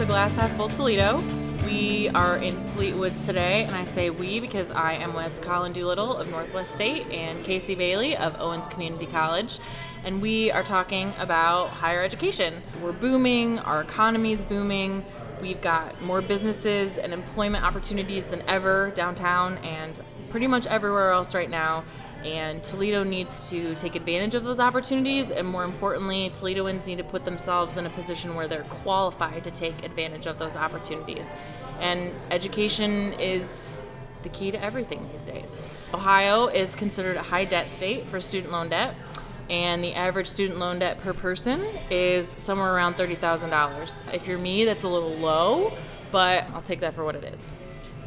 to 0.00 0.06
Glass 0.06 0.34
Half 0.34 0.56
Full 0.56 0.70
Toledo. 0.70 1.22
We 1.66 2.08
are 2.14 2.36
in 2.38 2.54
Fleetwood 2.68 3.14
today, 3.16 3.64
and 3.64 3.76
I 3.76 3.84
say 3.84 4.08
we 4.08 4.40
because 4.40 4.70
I 4.70 4.94
am 4.94 5.12
with 5.12 5.42
Colin 5.42 5.74
Doolittle 5.74 6.16
of 6.16 6.26
Northwest 6.30 6.74
State 6.74 7.06
and 7.10 7.44
Casey 7.44 7.74
Bailey 7.74 8.16
of 8.16 8.34
Owens 8.40 8.66
Community 8.66 9.04
College, 9.04 9.58
and 10.02 10.22
we 10.22 10.50
are 10.52 10.62
talking 10.62 11.12
about 11.18 11.68
higher 11.68 12.02
education. 12.02 12.62
We're 12.82 12.92
booming, 12.92 13.58
our 13.58 13.82
economy 13.82 14.32
is 14.32 14.42
booming. 14.42 15.04
We've 15.42 15.60
got 15.60 16.00
more 16.00 16.22
businesses 16.22 16.96
and 16.96 17.12
employment 17.12 17.62
opportunities 17.62 18.28
than 18.28 18.40
ever 18.48 18.92
downtown 18.92 19.58
and 19.58 20.00
pretty 20.30 20.46
much 20.46 20.64
everywhere 20.64 21.10
else 21.10 21.34
right 21.34 21.50
now 21.50 21.84
and 22.24 22.62
Toledo 22.62 23.02
needs 23.02 23.48
to 23.50 23.74
take 23.76 23.94
advantage 23.94 24.34
of 24.34 24.44
those 24.44 24.60
opportunities, 24.60 25.30
and 25.30 25.46
more 25.46 25.64
importantly, 25.64 26.30
Toledoans 26.30 26.86
need 26.86 26.98
to 26.98 27.04
put 27.04 27.24
themselves 27.24 27.76
in 27.76 27.86
a 27.86 27.90
position 27.90 28.34
where 28.34 28.46
they're 28.46 28.64
qualified 28.64 29.44
to 29.44 29.50
take 29.50 29.84
advantage 29.84 30.26
of 30.26 30.38
those 30.38 30.56
opportunities. 30.56 31.34
And 31.80 32.12
education 32.30 33.14
is 33.14 33.76
the 34.22 34.28
key 34.28 34.50
to 34.50 34.62
everything 34.62 35.08
these 35.12 35.22
days. 35.22 35.60
Ohio 35.94 36.46
is 36.48 36.74
considered 36.74 37.16
a 37.16 37.22
high 37.22 37.46
debt 37.46 37.72
state 37.72 38.04
for 38.06 38.20
student 38.20 38.52
loan 38.52 38.68
debt, 38.68 38.94
and 39.48 39.82
the 39.82 39.94
average 39.94 40.26
student 40.26 40.58
loan 40.58 40.78
debt 40.78 40.98
per 40.98 41.12
person 41.12 41.60
is 41.90 42.28
somewhere 42.28 42.74
around 42.74 42.96
$30,000. 42.96 44.14
If 44.14 44.26
you're 44.26 44.38
me, 44.38 44.64
that's 44.64 44.84
a 44.84 44.88
little 44.88 45.16
low, 45.16 45.72
but 46.12 46.44
I'll 46.54 46.62
take 46.62 46.80
that 46.80 46.94
for 46.94 47.04
what 47.04 47.16
it 47.16 47.24
is. 47.24 47.50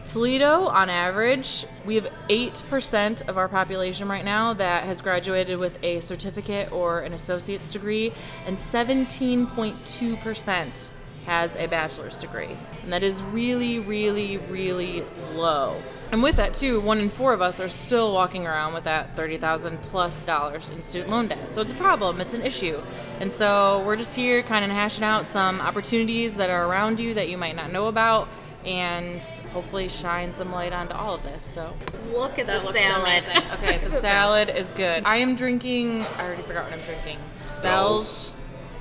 Toledo, 0.08 0.68
on 0.68 0.90
average, 0.90 1.66
we 1.86 1.96
have 1.96 2.12
8% 2.30 3.28
of 3.28 3.38
our 3.38 3.48
population 3.48 4.10
right 4.10 4.26
now 4.26 4.54
that 4.54 4.84
has 4.84 5.02
graduated 5.02 5.60
with 5.60 5.78
a 5.84 6.00
certificate 6.02 6.72
or 6.72 7.02
an 7.02 7.14
associate's 7.14 7.72
degree, 7.72 8.14
and 8.46 8.58
17.2% 8.58 10.90
has 11.26 11.56
a 11.56 11.68
bachelor's 11.68 12.20
degree. 12.20 12.56
And 12.84 12.92
that 12.92 13.02
is 13.02 13.22
really, 13.22 13.80
really, 13.80 14.38
really 14.38 15.06
low. 15.34 15.78
And 16.12 16.22
with 16.22 16.36
that, 16.36 16.54
too, 16.54 16.82
one 16.82 17.00
in 17.00 17.10
four 17.10 17.34
of 17.34 17.42
us 17.42 17.60
are 17.60 17.70
still 17.70 18.14
walking 18.14 18.46
around 18.46 18.76
with 18.76 18.84
that 18.84 19.16
30,000 19.16 19.82
plus 19.82 20.22
dollars 20.24 20.70
in 20.70 20.84
student 20.84 21.10
loan 21.10 21.30
debt. 21.30 21.52
So 21.52 21.62
it's 21.62 21.72
a 21.72 21.76
problem, 21.76 22.22
it's 22.22 22.36
an 22.36 22.44
issue. 22.44 22.80
And 23.20 23.34
so 23.34 23.82
we're 23.84 23.96
just 23.96 24.16
here 24.16 24.44
kind 24.44 24.64
of 24.64 24.70
hashing 24.70 25.04
out 25.04 25.28
some 25.28 25.60
opportunities 25.60 26.36
that 26.36 26.52
are 26.52 26.68
around 26.68 27.00
you 27.00 27.16
that 27.16 27.30
you 27.30 27.38
might 27.38 27.56
not 27.56 27.72
know 27.72 27.88
about 27.88 28.28
and 28.66 29.20
hopefully 29.52 29.88
shine 29.88 30.32
some 30.32 30.52
light 30.52 30.74
onto 30.74 30.94
all 30.94 31.16
of 31.16 31.24
this. 31.24 31.44
So 31.44 31.74
look 32.12 32.40
at 32.40 32.48
that 32.48 32.62
the 32.62 32.68
looks 32.68 32.80
salad. 32.80 33.02
amazing. 33.24 33.44
Okay, 33.54 33.78
the 33.78 33.92
salad 33.92 34.50
is 34.50 34.72
good. 34.72 35.04
I 35.06 35.18
am 35.18 35.36
drinking. 35.36 36.02
I 36.18 36.26
already 36.26 36.44
forgot 36.44 36.66
what 36.66 36.74
I'm 36.74 36.80
drinking. 36.86 37.18
Bell's, 37.62 38.34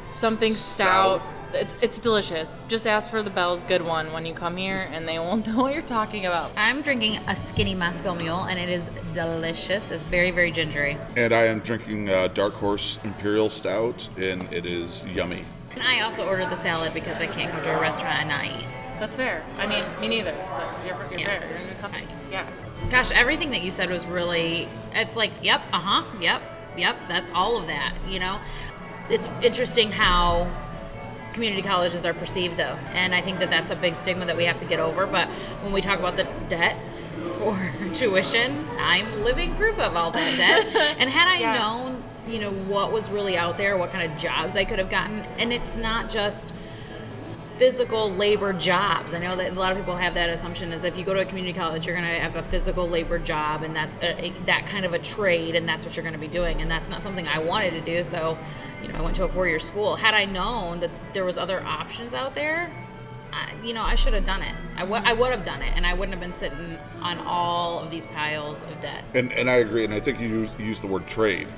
something 0.09 0.53
stout. 0.53 1.21
Stout. 1.21 1.29
It's 1.55 1.77
it's 1.83 2.01
delicious. 2.01 2.57
Just 2.69 2.87
ask 2.87 3.11
for 3.11 3.23
the 3.23 3.29
Bell's 3.29 3.65
good 3.65 3.83
one 3.83 4.11
when 4.15 4.25
you 4.25 4.33
come 4.33 4.57
here, 4.57 4.89
and 4.91 5.07
they 5.07 5.19
won't 5.19 5.47
know 5.49 5.63
what 5.63 5.75
you're 5.75 5.83
talking 5.83 6.25
about. 6.25 6.51
I'm 6.57 6.81
drinking 6.81 7.19
a 7.29 7.37
skinny 7.37 7.75
Moscow 7.75 8.15
Mule, 8.15 8.45
and 8.45 8.59
it 8.59 8.71
is 8.71 8.91
delicious. 9.13 9.91
It's 9.91 10.05
very, 10.05 10.31
very 10.31 10.51
gingery. 10.51 10.97
And 11.17 11.33
I 11.35 11.43
am 11.45 11.61
drinking 11.61 12.09
uh, 12.09 12.29
Dark 12.29 12.55
Horse 12.55 12.99
Imperial 13.05 13.51
Stout, 13.51 14.09
and 14.17 14.51
it 14.53 14.65
is 14.65 15.05
yummy. 15.15 15.45
And 15.73 15.83
I 15.83 16.01
also 16.01 16.27
ordered 16.27 16.49
the 16.51 16.57
salad 16.57 16.95
because 16.95 17.21
I 17.21 17.27
can't 17.27 17.51
come 17.53 17.63
to 17.65 17.77
a 17.77 17.81
restaurant 17.81 18.21
and 18.21 18.29
not 18.31 18.45
eat. 18.47 18.67
That's 19.03 19.17
fair. 19.17 19.43
I 19.59 19.67
mean, 19.67 19.85
me 20.01 20.07
neither. 20.07 20.33
So 20.55 20.63
you're, 20.87 20.95
you're 21.11 21.19
Yeah, 21.19 21.27
fair. 21.41 21.49
You're 21.51 21.59
in 21.59 21.67
good 21.67 21.79
company. 21.81 22.07
Yeah. 22.31 22.49
Gosh, 22.89 23.11
everything 23.11 23.51
that 23.51 23.63
you 23.63 23.73
said 23.73 23.91
was 23.91 24.07
really. 24.07 24.69
It's 24.95 25.17
like, 25.17 25.33
yep, 25.43 25.61
uh 25.73 25.81
huh, 25.81 26.05
yep, 26.21 26.41
yep. 26.77 26.95
That's 27.09 27.29
all 27.33 27.59
of 27.59 27.67
that. 27.67 27.95
You 28.09 28.21
know, 28.21 28.39
it's 29.11 29.29
interesting 29.43 29.91
how 29.91 30.49
community 31.33 31.63
colleges 31.63 32.05
are 32.05 32.15
perceived, 32.15 32.57
though, 32.59 32.77
and 32.93 33.13
I 33.13 33.23
think 33.23 33.41
that 33.41 33.51
that's 33.51 33.73
a 33.73 33.77
big 33.77 33.97
stigma 33.97 34.25
that 34.27 34.37
we 34.37 34.45
have 34.45 34.59
to 34.59 34.67
get 34.67 34.79
over. 34.79 35.05
But 35.05 35.27
when 35.65 35.73
we 35.73 35.81
talk 35.81 35.99
about 35.99 36.15
the 36.15 36.29
debt 36.49 36.77
for 37.39 37.73
tuition, 37.95 38.69
I'm 38.79 39.25
living 39.25 39.57
proof 39.57 39.81
of 39.81 39.97
all 39.97 40.13
that 40.13 40.37
debt. 40.37 40.97
and 41.01 41.11
had 41.11 41.27
I 41.27 41.41
Yeah. 41.41 41.59
known, 41.59 42.05
you 42.29 42.39
know, 42.39 42.53
what 42.53 42.93
was 42.93 43.11
really 43.11 43.37
out 43.37 43.57
there, 43.59 43.77
what 43.77 43.91
kind 43.91 44.13
of 44.13 44.17
jobs 44.17 44.55
I 44.55 44.65
could 44.65 44.79
have 44.79 44.91
gotten, 44.91 45.23
and 45.41 45.53
it's 45.53 45.75
not 45.75 46.09
just 46.09 46.55
physical 47.57 48.11
labor 48.11 48.53
jobs. 48.53 49.15
I 49.15 49.19
know 49.19 49.37
that 49.37 49.53
a 49.53 49.55
lot 49.55 49.73
of 49.73 49.79
people 49.79 49.97
have 49.97 50.15
that 50.15 50.31
assumption 50.31 50.73
is 50.73 50.85
if 50.85 50.99
you 50.99 51.05
go 51.05 51.15
to 51.15 51.21
a 51.21 51.25
community 51.25 51.57
college, 51.57 51.87
you're 51.87 51.97
going 51.97 52.09
to 52.09 52.19
have 52.19 52.37
a 52.37 52.43
physical 52.43 52.89
labor 52.89 53.19
job, 53.19 53.63
and 53.63 53.75
that's 53.75 53.97
a, 53.99 54.27
a, 54.27 54.31
that 54.47 54.67
kind 54.67 54.85
of 54.85 54.93
a 54.93 54.99
trade, 54.99 55.55
and 55.55 55.69
that's 55.69 55.85
what 55.85 55.97
you're 55.97 56.03
going 56.03 56.15
to 56.15 56.19
be 56.19 56.29
doing. 56.29 56.61
And 56.61 56.71
that's 56.71 56.89
not 56.89 57.03
something 57.03 57.29
I 57.29 57.39
wanted 57.39 57.73
to 57.73 57.81
do. 57.81 58.03
So, 58.03 58.39
you 58.83 58.89
know, 58.89 58.97
I 58.97 59.03
went 59.03 59.17
to 59.17 59.25
a 59.25 59.29
four-year 59.29 59.59
school. 59.59 59.97
Had 59.97 60.15
I 60.15 60.25
known 60.25 60.81
that 60.81 60.91
there 61.13 61.25
was 61.25 61.39
other 61.39 61.63
options 61.63 62.15
out 62.15 62.35
there, 62.35 62.71
I, 63.33 63.53
you 63.65 63.73
know, 63.73 63.83
I 63.83 63.95
should 63.95 64.13
have 64.13 64.27
done 64.27 64.43
it. 64.43 64.55
I 64.77 64.85
would 64.85 65.31
have 65.31 65.45
done 65.45 65.63
it, 65.63 65.73
and 65.77 65.87
I 65.87 65.95
wouldn't 65.95 66.13
have 66.13 66.21
been 66.21 66.33
sitting 66.33 66.79
on 67.01 67.19
all 67.21 67.79
of 67.79 67.91
these 67.91 68.07
piles 68.07 68.63
of 68.63 68.81
debt. 68.83 69.05
And, 69.15 69.33
and 69.33 69.49
I 69.49 69.57
agree, 69.57 69.85
and 69.85 69.95
I 69.95 70.01
think 70.01 70.21
you 70.21 70.29
use, 70.29 70.51
you 70.59 70.67
use 70.67 70.81
the 70.81 70.87
word 70.87 71.07
trade. 71.07 71.49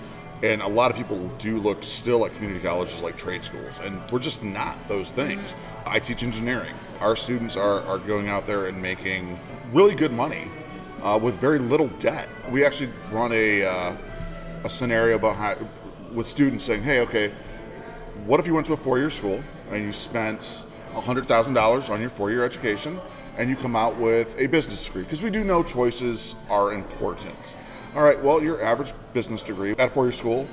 And 0.44 0.60
a 0.60 0.68
lot 0.68 0.90
of 0.90 0.96
people 0.98 1.26
do 1.38 1.56
look 1.56 1.82
still 1.82 2.26
at 2.26 2.34
community 2.34 2.60
colleges 2.62 3.00
like 3.00 3.16
trade 3.16 3.42
schools, 3.42 3.80
and 3.82 3.98
we're 4.12 4.18
just 4.18 4.42
not 4.42 4.76
those 4.88 5.10
things. 5.10 5.56
I 5.86 5.98
teach 5.98 6.22
engineering. 6.22 6.74
Our 7.00 7.16
students 7.16 7.56
are, 7.56 7.80
are 7.84 7.98
going 7.98 8.28
out 8.28 8.46
there 8.46 8.66
and 8.66 8.80
making 8.82 9.40
really 9.72 9.94
good 9.94 10.12
money 10.12 10.50
uh, 11.02 11.18
with 11.22 11.36
very 11.36 11.58
little 11.58 11.88
debt. 11.98 12.28
We 12.50 12.62
actually 12.62 12.90
run 13.10 13.32
a, 13.32 13.64
uh, 13.64 13.96
a 14.64 14.68
scenario 14.68 15.16
behind, 15.18 15.66
with 16.12 16.26
students 16.26 16.66
saying, 16.66 16.82
hey, 16.82 17.00
okay, 17.00 17.32
what 18.26 18.38
if 18.38 18.46
you 18.46 18.52
went 18.52 18.66
to 18.66 18.74
a 18.74 18.76
four-year 18.76 19.08
school 19.08 19.42
and 19.70 19.82
you 19.82 19.94
spent 19.94 20.66
$100,000 20.92 21.88
on 21.88 22.00
your 22.02 22.10
four-year 22.10 22.44
education 22.44 23.00
and 23.38 23.48
you 23.48 23.56
come 23.56 23.74
out 23.74 23.96
with 23.96 24.38
a 24.38 24.46
business 24.46 24.84
degree? 24.84 25.04
Because 25.04 25.22
we 25.22 25.30
do 25.30 25.42
know 25.42 25.62
choices 25.62 26.34
are 26.50 26.74
important. 26.74 27.56
All 27.94 28.02
right, 28.02 28.20
well, 28.20 28.42
your 28.42 28.60
average 28.60 28.92
business 29.12 29.44
degree 29.44 29.70
at 29.70 29.80
a 29.80 29.88
four-year 29.88 30.10
school, 30.10 30.48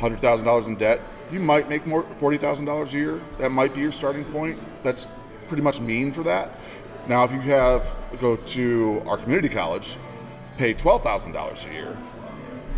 $100,000 0.00 0.66
in 0.66 0.74
debt, 0.74 1.00
you 1.30 1.38
might 1.38 1.68
make 1.68 1.86
more 1.86 2.02
$40,000 2.02 2.92
a 2.92 2.96
year. 2.96 3.20
That 3.38 3.50
might 3.50 3.72
be 3.72 3.80
your 3.80 3.92
starting 3.92 4.24
point. 4.24 4.58
That's 4.82 5.06
pretty 5.46 5.62
much 5.62 5.80
mean 5.80 6.10
for 6.10 6.24
that. 6.24 6.50
Now, 7.06 7.22
if 7.22 7.30
you 7.30 7.38
have 7.40 7.94
go 8.20 8.34
to 8.34 9.02
our 9.06 9.16
community 9.16 9.48
college, 9.48 9.96
pay 10.58 10.74
$12,000 10.74 11.68
a 11.68 11.72
year, 11.72 11.96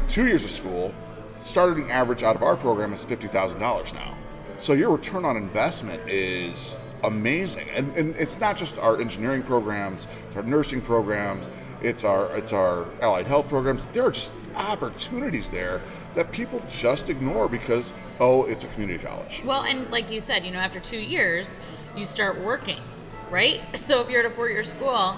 two 0.06 0.26
years 0.26 0.44
of 0.44 0.50
school, 0.50 0.94
starting 1.36 1.90
average 1.90 2.22
out 2.22 2.36
of 2.36 2.42
our 2.42 2.56
program 2.56 2.92
is 2.92 3.06
$50,000 3.06 3.94
now. 3.94 4.16
So 4.58 4.74
your 4.74 4.90
return 4.90 5.24
on 5.24 5.38
investment 5.38 6.06
is 6.08 6.76
amazing. 7.04 7.68
And, 7.70 7.96
and 7.96 8.14
it's 8.16 8.38
not 8.38 8.56
just 8.56 8.78
our 8.78 9.00
engineering 9.00 9.42
programs, 9.42 10.06
it's 10.26 10.36
our 10.36 10.42
nursing 10.42 10.82
programs, 10.82 11.48
it's 11.82 12.04
our 12.04 12.34
it's 12.36 12.52
our 12.52 12.86
allied 13.00 13.26
health 13.26 13.48
programs. 13.48 13.84
There 13.86 14.04
are 14.04 14.10
just 14.10 14.32
opportunities 14.54 15.50
there 15.50 15.80
that 16.14 16.30
people 16.32 16.62
just 16.68 17.08
ignore 17.10 17.48
because 17.48 17.92
oh, 18.20 18.44
it's 18.44 18.64
a 18.64 18.68
community 18.68 19.04
college. 19.04 19.42
Well, 19.44 19.62
and 19.62 19.90
like 19.90 20.10
you 20.10 20.20
said, 20.20 20.44
you 20.44 20.52
know, 20.52 20.58
after 20.58 20.80
two 20.80 20.98
years, 20.98 21.58
you 21.96 22.04
start 22.04 22.40
working, 22.40 22.80
right? 23.30 23.60
So 23.76 24.00
if 24.00 24.10
you're 24.10 24.20
at 24.20 24.26
a 24.26 24.34
four-year 24.34 24.64
school, 24.64 25.16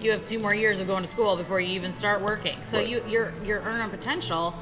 you 0.00 0.10
have 0.12 0.24
two 0.24 0.38
more 0.38 0.54
years 0.54 0.80
of 0.80 0.86
going 0.86 1.02
to 1.02 1.08
school 1.08 1.36
before 1.36 1.60
you 1.60 1.74
even 1.74 1.92
start 1.92 2.22
working. 2.22 2.62
So 2.64 2.78
Right. 2.78 2.88
you 2.88 3.04
your 3.08 3.32
your 3.44 3.60
earning 3.60 3.90
potential 3.90 4.54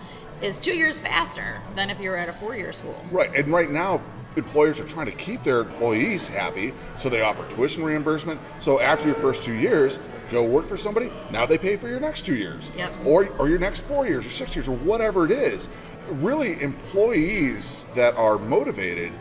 is 0.43 0.59
two 0.59 0.75
years 0.75 1.01
faster 1.01 1.61
than 1.75 1.91
if 1.91 2.01
you 2.01 2.11
were 2.11 2.17
at 2.17 2.29
a 2.29 2.33
four-year 2.33 2.73
school. 2.73 3.05
Right, 3.11 3.35
and 3.35 3.49
right 3.49 3.71
now, 3.71 4.01
employers 4.37 4.79
are 4.79 4.85
trying 4.85 5.07
to 5.07 5.13
keep 5.13 5.43
their 5.43 5.61
employees 5.61 6.29
happy, 6.29 6.73
so 6.97 7.09
they 7.09 7.23
offer 7.23 7.45
tuition 7.53 7.83
reimbursement. 7.83 8.41
So 8.61 8.79
after 8.81 9.07
your 9.07 9.17
first 9.17 9.43
two 9.43 9.55
years, 9.55 9.99
go 10.31 10.45
work 10.45 10.67
for 10.67 10.77
somebody. 10.77 11.11
Now 11.31 11.47
they 11.47 11.59
pay 11.59 11.77
for 11.77 11.89
your 11.89 12.01
next 12.01 12.27
two 12.27 12.35
years, 12.35 12.71
Yep. 12.77 12.93
or 13.05 13.29
or 13.39 13.49
your 13.49 13.59
next 13.59 13.81
four 13.81 14.07
years 14.07 14.27
or 14.27 14.31
six 14.31 14.55
years 14.55 14.69
or 14.69 14.77
whatever 14.77 15.25
it 15.25 15.31
is. 15.31 15.69
Really, 16.11 16.61
employees 16.63 17.85
that 17.95 18.17
are 18.17 18.39
motivated 18.39 19.13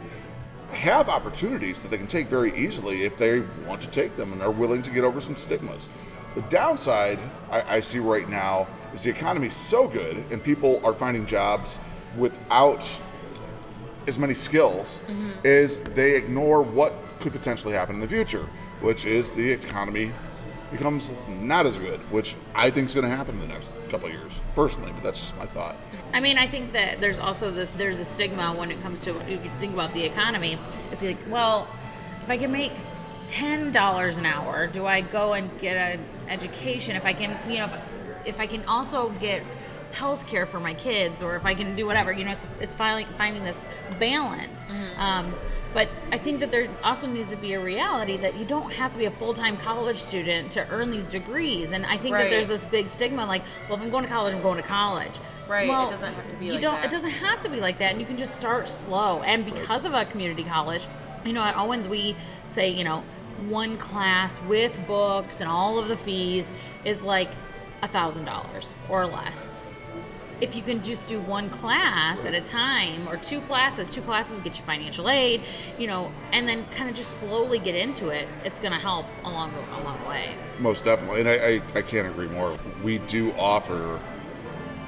have 0.71 1.09
opportunities 1.09 1.81
that 1.81 1.89
they 1.91 1.97
can 1.97 2.07
take 2.07 2.27
very 2.27 2.55
easily 2.55 3.03
if 3.03 3.17
they 3.17 3.41
want 3.65 3.81
to 3.81 3.89
take 3.89 4.15
them 4.15 4.33
and 4.33 4.41
are 4.41 4.51
willing 4.51 4.81
to 4.81 4.91
get 4.91 5.03
over 5.03 5.19
some 5.19 5.35
stigmas. 5.35 5.89
The 6.35 6.41
downside 6.43 7.19
I, 7.49 7.77
I 7.77 7.79
see 7.79 7.99
right 7.99 8.29
now 8.29 8.67
is 8.93 9.03
the 9.03 9.09
economy 9.09 9.47
is 9.47 9.55
so 9.55 9.87
good 9.87 10.17
and 10.29 10.43
people 10.43 10.79
are 10.85 10.93
finding 10.93 11.25
jobs 11.25 11.79
without 12.17 13.01
as 14.07 14.17
many 14.17 14.33
skills 14.33 14.99
mm-hmm. 15.07 15.31
is 15.43 15.81
they 15.81 16.15
ignore 16.15 16.61
what 16.61 16.93
could 17.19 17.31
potentially 17.31 17.73
happen 17.73 17.95
in 17.95 18.01
the 18.01 18.07
future, 18.07 18.47
which 18.81 19.05
is 19.05 19.31
the 19.31 19.51
economy 19.51 20.11
becomes 20.71 21.11
not 21.27 21.65
as 21.65 21.77
good, 21.77 21.99
which 22.11 22.35
I 22.53 22.69
think 22.69 22.89
is 22.89 22.95
going 22.95 23.09
to 23.09 23.15
happen 23.15 23.35
in 23.35 23.41
the 23.41 23.47
next 23.47 23.71
couple 23.89 24.07
of 24.07 24.13
years, 24.13 24.41
personally. 24.55 24.91
But 24.93 25.03
that's 25.03 25.19
just 25.19 25.37
my 25.37 25.45
thought. 25.45 25.75
I 26.13 26.19
mean, 26.19 26.37
I 26.37 26.47
think 26.47 26.73
that 26.73 27.01
there's 27.01 27.19
also 27.19 27.51
this 27.51 27.75
there's 27.75 27.99
a 27.99 28.05
stigma 28.05 28.53
when 28.53 28.71
it 28.71 28.81
comes 28.81 29.01
to 29.01 29.17
if 29.31 29.43
you 29.43 29.51
think 29.59 29.73
about 29.73 29.93
the 29.93 30.03
economy. 30.03 30.57
It's 30.91 31.03
like, 31.03 31.17
well, 31.29 31.67
if 32.23 32.29
I 32.29 32.37
can 32.37 32.51
make 32.51 32.73
ten 33.27 33.71
dollars 33.71 34.17
an 34.17 34.25
hour, 34.25 34.67
do 34.67 34.85
I 34.85 35.01
go 35.01 35.33
and 35.33 35.49
get 35.59 35.75
an 35.75 36.03
education? 36.29 36.95
If 36.95 37.05
I 37.05 37.13
can, 37.13 37.37
you 37.51 37.59
know, 37.59 37.65
if, 37.65 38.27
if 38.27 38.39
I 38.39 38.47
can 38.47 38.63
also 38.65 39.09
get 39.21 39.41
health 39.93 40.27
care 40.27 40.45
for 40.45 40.59
my 40.59 40.73
kids, 40.73 41.21
or 41.21 41.35
if 41.35 41.45
I 41.45 41.55
can 41.55 41.75
do 41.75 41.85
whatever, 41.85 42.11
you 42.11 42.25
know, 42.25 42.31
it's 42.31 42.47
it's 42.59 42.75
finding 42.75 43.07
finding 43.15 43.43
this 43.43 43.67
balance. 43.99 44.63
Um, 44.97 45.33
But 45.77 45.89
I 46.11 46.17
think 46.17 46.39
that 46.39 46.49
there 46.49 46.67
also 46.83 47.05
needs 47.05 47.29
to 47.29 47.37
be 47.37 47.53
a 47.53 47.59
reality 47.59 48.17
that 48.17 48.35
you 48.35 48.45
don't 48.45 48.71
have 48.73 48.91
to 48.93 48.97
be 48.97 49.05
a 49.05 49.11
full 49.11 49.35
time 49.35 49.55
college 49.57 49.97
student 49.97 50.51
to 50.53 50.67
earn 50.71 50.89
these 50.89 51.07
degrees. 51.07 51.71
And 51.71 51.85
I 51.85 51.97
think 51.97 52.15
that 52.15 52.31
there's 52.31 52.47
this 52.47 52.65
big 52.65 52.87
stigma 52.87 53.23
like, 53.27 53.43
well, 53.69 53.77
if 53.77 53.83
I'm 53.83 53.91
going 53.91 54.03
to 54.03 54.09
college, 54.09 54.33
I'm 54.33 54.41
going 54.41 54.57
to 54.57 54.67
college. 54.67 55.19
Right, 55.47 55.69
Well, 55.69 55.85
it 55.85 55.91
doesn't 55.91 56.15
have 56.15 56.27
to 56.29 56.35
be 56.37 56.47
You 56.47 56.53
like 56.53 56.61
don't. 56.61 56.73
that. 56.81 56.85
It 56.85 56.89
doesn't 56.89 57.11
have 57.11 57.41
to 57.41 57.49
be 57.49 57.57
like 57.57 57.77
that, 57.77 57.91
and 57.91 58.01
you 58.01 58.07
can 58.07 58.17
just 58.17 58.35
start 58.35 58.67
slow. 58.67 59.21
And 59.21 59.45
because 59.45 59.85
of 59.85 59.93
a 59.93 60.05
community 60.05 60.43
college, 60.43 60.87
you 61.23 61.33
know, 61.33 61.43
at 61.43 61.55
Owens 61.55 61.87
we 61.87 62.15
say, 62.47 62.69
you 62.69 62.83
know, 62.83 63.03
one 63.47 63.77
class 63.77 64.41
with 64.41 64.79
books 64.87 65.41
and 65.41 65.47
all 65.47 65.77
of 65.77 65.89
the 65.89 65.97
fees 65.97 66.51
is 66.85 67.03
like 67.03 67.29
a 67.83 67.87
thousand 67.87 68.25
dollars 68.25 68.73
or 68.89 69.05
less 69.05 69.53
if 70.39 70.55
you 70.55 70.61
can 70.61 70.83
just 70.83 71.07
do 71.07 71.19
one 71.19 71.49
class 71.49 72.25
at 72.25 72.33
a 72.33 72.41
time 72.41 73.07
or 73.09 73.17
two 73.17 73.41
classes, 73.41 73.89
two 73.89 74.01
classes 74.01 74.39
get 74.41 74.57
you 74.57 74.63
financial 74.63 75.09
aid, 75.09 75.41
you 75.77 75.87
know, 75.87 76.11
and 76.31 76.47
then 76.47 76.65
kind 76.67 76.89
of 76.89 76.95
just 76.95 77.19
slowly 77.19 77.59
get 77.59 77.75
into 77.75 78.09
it, 78.09 78.27
it's 78.45 78.59
going 78.59 78.71
to 78.71 78.77
help 78.77 79.05
along 79.23 79.53
the, 79.53 79.59
along 79.81 80.01
the 80.03 80.09
way. 80.09 80.35
Most 80.59 80.85
definitely, 80.85 81.21
and 81.21 81.29
I, 81.29 81.33
I, 81.33 81.79
I 81.79 81.81
can't 81.81 82.07
agree 82.07 82.27
more. 82.27 82.57
We 82.83 82.99
do 82.99 83.33
offer 83.33 83.99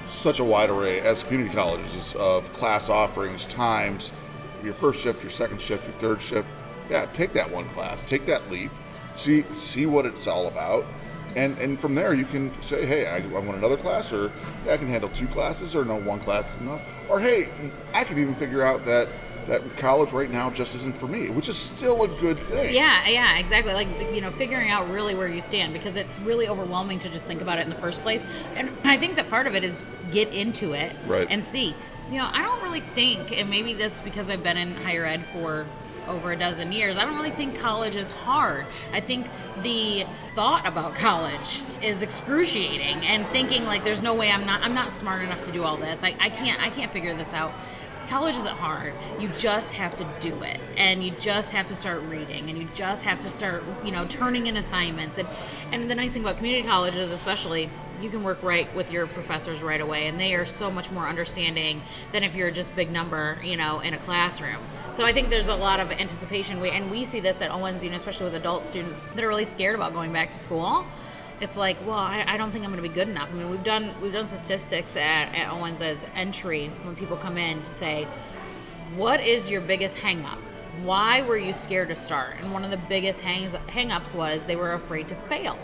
such 0.06 0.40
a 0.40 0.44
wide 0.44 0.69
array 0.69 1.00
as 1.01 1.24
community 1.24 1.54
colleges 1.54 2.16
of 2.16 2.52
class 2.54 2.90
offerings, 2.90 3.45
times, 3.45 4.12
your 4.63 4.74
first 4.74 5.02
shift, 5.02 5.24
your 5.24 5.31
second 5.31 5.62
shift, 5.62 5.86
your 5.86 5.95
third 5.98 6.22
shift. 6.22 6.48
Yeah, 6.90 7.06
take 7.13 7.34
that 7.34 7.50
one 7.50 7.69
class, 7.69 8.04
take 8.04 8.25
that 8.25 8.50
leap, 8.50 8.72
see 9.13 9.44
see 9.52 9.86
what 9.86 10.06
it's 10.06 10.28
all 10.28 10.48
about, 10.48 10.86
and 11.36 11.58
and 11.60 11.80
from 11.80 11.96
there 11.96 12.14
you 12.14 12.26
can 12.26 12.52
say, 12.62 12.86
hey, 12.86 13.08
I, 13.08 13.18
I 13.18 13.28
want 13.40 13.58
another 13.58 13.78
class, 13.78 14.12
or 14.14 14.31
yeah, 14.66 14.74
I 14.74 14.78
can 14.78 14.88
handle 14.88 15.10
two 15.10 15.28
classes, 15.28 15.76
or 15.76 15.86
no, 15.86 15.96
one 15.96 16.20
class 16.20 16.56
is 16.56 16.62
enough, 16.62 16.81
or 17.10 17.20
hey, 17.20 17.50
I 17.94 18.04
can 18.04 18.18
even 18.18 18.36
figure 18.36 18.64
out 18.64 18.86
that 18.86 19.08
that 19.48 19.78
college 19.78 20.12
right 20.12 20.30
now 20.30 20.52
just 20.52 20.76
isn't 20.76 20.96
for 20.96 21.08
me, 21.08 21.30
which 21.30 21.50
is 21.50 21.58
still 21.58 22.04
a 22.04 22.08
good 22.20 22.38
thing. 22.38 22.74
Yeah, 22.76 23.08
yeah, 23.08 23.40
exactly. 23.40 23.74
Like, 23.74 23.88
you 24.14 24.22
know, 24.22 24.30
figuring 24.30 24.70
out 24.70 24.88
really 24.92 25.16
where 25.16 25.28
you 25.28 25.42
stand 25.42 25.74
because 25.74 25.96
it's 25.96 26.20
really 26.20 26.48
overwhelming 26.48 27.00
to 27.00 27.10
just 27.10 27.26
think 27.26 27.42
about 27.42 27.58
it 27.58 27.64
in 27.64 27.70
the 27.70 27.76
first 27.76 28.02
place. 28.04 28.24
And 28.56 28.70
I 28.84 28.98
think 28.98 29.16
that 29.16 29.28
part 29.28 29.48
of 29.48 29.56
it 29.56 29.64
is 29.64 29.81
get 30.12 30.28
into 30.34 30.74
it 30.74 30.96
Right. 31.08 31.26
and 31.31 31.44
see. 31.44 31.74
You 32.12 32.18
know, 32.20 32.30
I 32.31 32.44
don't 32.44 32.62
really 32.62 32.81
think, 32.81 33.31
and 33.36 33.50
maybe 33.50 33.74
this 33.74 34.02
because 34.02 34.30
I've 34.30 34.44
been 34.44 34.58
in 34.58 34.76
higher 34.76 35.06
ed 35.06 35.26
for 35.26 35.66
over 36.09 36.31
a 36.31 36.35
dozen 36.35 36.71
years, 36.71 36.97
I 36.97 37.06
don't 37.06 37.15
really 37.15 37.29
think 37.29 37.57
college 37.59 37.95
is 37.95 38.11
hard. 38.11 38.65
I 38.91 39.00
think 39.00 39.27
the 39.61 40.06
thought 40.33 40.67
about 40.67 40.95
college 40.95 41.61
is 41.81 42.01
excruciating 42.01 43.06
and 43.06 43.25
thinking 43.27 43.65
like 43.65 43.83
there's 43.83 44.01
no 44.01 44.13
way 44.13 44.31
I'm 44.31 44.45
not 44.45 44.61
I'm 44.61 44.73
not 44.73 44.91
smart 44.91 45.21
enough 45.21 45.44
to 45.45 45.51
do 45.51 45.63
all 45.63 45.77
this. 45.77 46.03
I, 46.03 46.15
I 46.19 46.29
can't 46.29 46.61
I 46.61 46.69
can't 46.69 46.91
figure 46.91 47.15
this 47.15 47.33
out. 47.33 47.53
College 48.07 48.35
isn't 48.35 48.57
hard. 48.57 48.94
You 49.19 49.29
just 49.38 49.73
have 49.73 49.94
to 49.95 50.07
do 50.19 50.41
it. 50.41 50.59
And 50.75 51.03
you 51.03 51.11
just 51.11 51.51
have 51.51 51.67
to 51.67 51.75
start 51.75 52.01
reading. 52.01 52.50
And 52.50 52.57
you 52.57 52.67
just 52.73 53.03
have 53.03 53.21
to 53.21 53.29
start 53.29 53.63
you 53.85 53.91
know 53.91 54.06
turning 54.06 54.47
in 54.47 54.57
assignments. 54.57 55.17
And 55.17 55.27
and 55.71 55.89
the 55.89 55.95
nice 55.95 56.11
thing 56.11 56.23
about 56.23 56.38
community 56.38 56.67
colleges 56.67 57.11
especially 57.11 57.69
you 58.01 58.10
can 58.10 58.24
work 58.24 58.42
right 58.44 58.74
with 58.75 58.92
your 58.92 59.07
professors 59.07 59.62
right 59.62 59.81
away 59.81 60.07
and 60.07 60.19
they 60.19 60.34
are 60.34 60.46
so 60.46 60.72
much 60.72 60.90
more 60.92 61.07
understanding 61.07 61.81
than 62.12 62.24
if 62.24 62.36
you're 62.36 62.51
just 62.51 62.75
big 62.75 62.92
number 62.92 63.38
you 63.44 63.57
know 63.57 63.80
in 63.80 63.94
a 63.94 63.98
classroom 64.00 64.57
so 64.92 65.06
i 65.06 65.12
think 65.12 65.30
there's 65.30 65.48
a 65.48 65.56
lot 65.56 65.80
of 65.80 65.92
anticipation 65.92 66.60
we 66.60 66.69
and 66.69 66.90
we 66.90 67.04
see 67.04 67.19
this 67.19 67.42
at 67.42 67.51
owens 67.51 67.84
you 67.84 67.90
know 67.90 67.96
especially 67.96 68.25
with 68.25 68.36
adult 68.36 68.63
students 68.66 69.01
that 69.16 69.24
are 69.24 69.28
really 69.28 69.46
scared 69.46 69.75
about 69.75 69.94
going 69.94 70.12
back 70.12 70.30
to 70.30 70.38
school 70.38 70.86
it's 71.42 71.56
like, 71.56 71.78
well, 71.86 71.98
I, 71.98 72.25
I 72.28 72.38
don't 72.38 72.51
think 72.51 72.66
I'm 72.66 72.72
going 72.72 72.84
to 72.84 72.90
be 72.90 72.94
good 72.94 73.07
enough. 73.07 73.31
I 73.31 73.36
mean, 73.36 73.50
we've 73.50 73.63
done 73.63 73.94
we've 74.02 74.12
done 74.12 74.28
statistics 74.28 74.98
at, 74.98 75.34
at 75.34 75.50
Owens 75.50 75.81
as 75.81 76.06
entry 76.16 76.68
when 76.84 76.95
people 76.95 77.16
come 77.16 77.38
in 77.38 77.60
to 77.62 77.69
say, 77.69 78.07
what 78.95 79.22
is 79.22 79.50
your 79.50 79.62
biggest 79.62 79.98
hang 79.98 80.25
up? 80.25 80.40
Why 80.84 81.22
were 81.22 81.38
you 81.38 81.54
scared 81.54 81.90
to 81.90 81.95
start? 81.95 82.36
And 82.40 82.54
one 82.54 82.63
of 82.63 82.72
the 82.72 82.78
biggest 82.78 83.22
hang 83.22 83.92
ups 83.92 84.13
was 84.13 84.45
they 84.45 84.56
were 84.56 84.74
afraid 84.74 85.07
to 85.10 85.16
fail. 85.16 85.57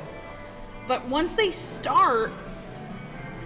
But 0.87 1.07
once 1.07 1.33
they 1.33 1.51
start, 1.51 2.31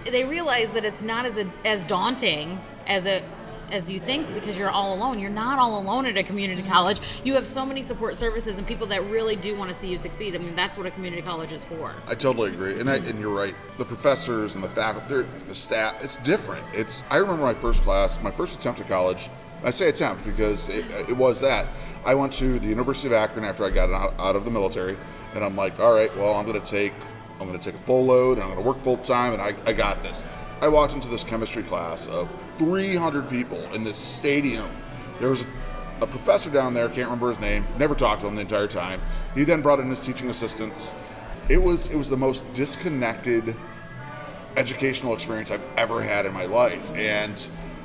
they 0.04 0.24
realize 0.24 0.72
that 0.72 0.84
it's 0.84 1.02
not 1.02 1.26
as 1.26 1.38
a, 1.38 1.50
as 1.64 1.82
daunting 1.84 2.60
as 2.86 3.06
it 3.06 3.24
as 3.70 3.90
you 3.90 4.00
think 4.00 4.32
because 4.34 4.58
you're 4.58 4.70
all 4.70 4.94
alone. 4.94 5.18
You're 5.18 5.30
not 5.30 5.58
all 5.58 5.78
alone 5.80 6.06
at 6.06 6.16
a 6.16 6.22
community 6.22 6.62
mm-hmm. 6.62 6.72
college. 6.72 7.00
You 7.24 7.34
have 7.34 7.46
so 7.46 7.64
many 7.64 7.82
support 7.82 8.16
services 8.16 8.58
and 8.58 8.66
people 8.66 8.86
that 8.88 9.04
really 9.04 9.36
do 9.36 9.56
want 9.56 9.70
to 9.70 9.76
see 9.76 9.88
you 9.88 9.98
succeed. 9.98 10.34
I 10.34 10.38
mean, 10.38 10.56
that's 10.56 10.76
what 10.76 10.86
a 10.86 10.90
community 10.90 11.22
college 11.22 11.52
is 11.52 11.64
for. 11.64 11.94
I 12.06 12.14
totally 12.14 12.52
agree, 12.52 12.80
and 12.80 12.90
I, 12.90 12.96
and 12.96 13.18
you're 13.18 13.34
right. 13.34 13.54
The 13.78 13.84
professors 13.84 14.54
and 14.54 14.64
the 14.64 14.68
faculty, 14.68 15.28
the 15.48 15.54
staff, 15.54 16.02
it's 16.02 16.16
different. 16.16 16.64
It's. 16.72 17.04
I 17.10 17.16
remember 17.16 17.42
my 17.42 17.54
first 17.54 17.82
class, 17.82 18.20
my 18.22 18.30
first 18.30 18.58
attempt 18.58 18.80
at 18.80 18.88
college. 18.88 19.30
I 19.62 19.70
say 19.70 19.88
attempt 19.88 20.24
because 20.24 20.68
it, 20.70 20.84
it 21.08 21.16
was 21.16 21.40
that. 21.40 21.66
I 22.04 22.14
went 22.14 22.32
to 22.34 22.58
the 22.58 22.68
University 22.68 23.08
of 23.08 23.12
Akron 23.12 23.44
after 23.44 23.62
I 23.64 23.70
got 23.70 23.90
out, 23.92 24.14
out 24.18 24.34
of 24.34 24.46
the 24.46 24.50
military, 24.50 24.96
and 25.34 25.44
I'm 25.44 25.54
like, 25.54 25.78
all 25.78 25.94
right, 25.94 26.14
well, 26.16 26.32
I'm 26.34 26.46
going 26.46 26.60
to 26.60 26.66
take, 26.66 26.94
I'm 27.40 27.48
going 27.48 27.58
to 27.58 27.70
take 27.70 27.80
a 27.80 27.82
full 27.82 28.04
load, 28.04 28.38
and 28.38 28.42
I'm 28.42 28.50
going 28.50 28.62
to 28.62 28.68
work 28.68 28.78
full 28.78 28.98
time, 28.98 29.32
and 29.32 29.40
I, 29.40 29.54
I 29.66 29.72
got 29.72 30.02
this. 30.02 30.22
I 30.60 30.68
walked 30.68 30.92
into 30.92 31.08
this 31.08 31.24
chemistry 31.24 31.62
class 31.62 32.06
of 32.08 32.32
300 32.58 33.30
people 33.30 33.58
in 33.72 33.82
this 33.82 33.96
stadium. 33.96 34.70
There 35.18 35.30
was 35.30 35.46
a 36.02 36.06
professor 36.06 36.50
down 36.50 36.74
there, 36.74 36.86
can't 36.88 37.06
remember 37.06 37.30
his 37.30 37.40
name, 37.40 37.66
never 37.78 37.94
talked 37.94 38.20
to 38.22 38.26
him 38.26 38.34
the 38.34 38.42
entire 38.42 38.66
time. 38.66 39.00
He 39.34 39.44
then 39.44 39.62
brought 39.62 39.80
in 39.80 39.88
his 39.88 40.04
teaching 40.04 40.28
assistants. 40.28 40.94
It 41.48 41.60
was 41.60 41.88
it 41.88 41.96
was 41.96 42.08
the 42.08 42.16
most 42.16 42.50
disconnected 42.52 43.56
educational 44.56 45.14
experience 45.14 45.50
I've 45.50 45.62
ever 45.76 46.02
had 46.02 46.26
in 46.26 46.32
my 46.32 46.44
life. 46.44 46.90
And 46.92 47.42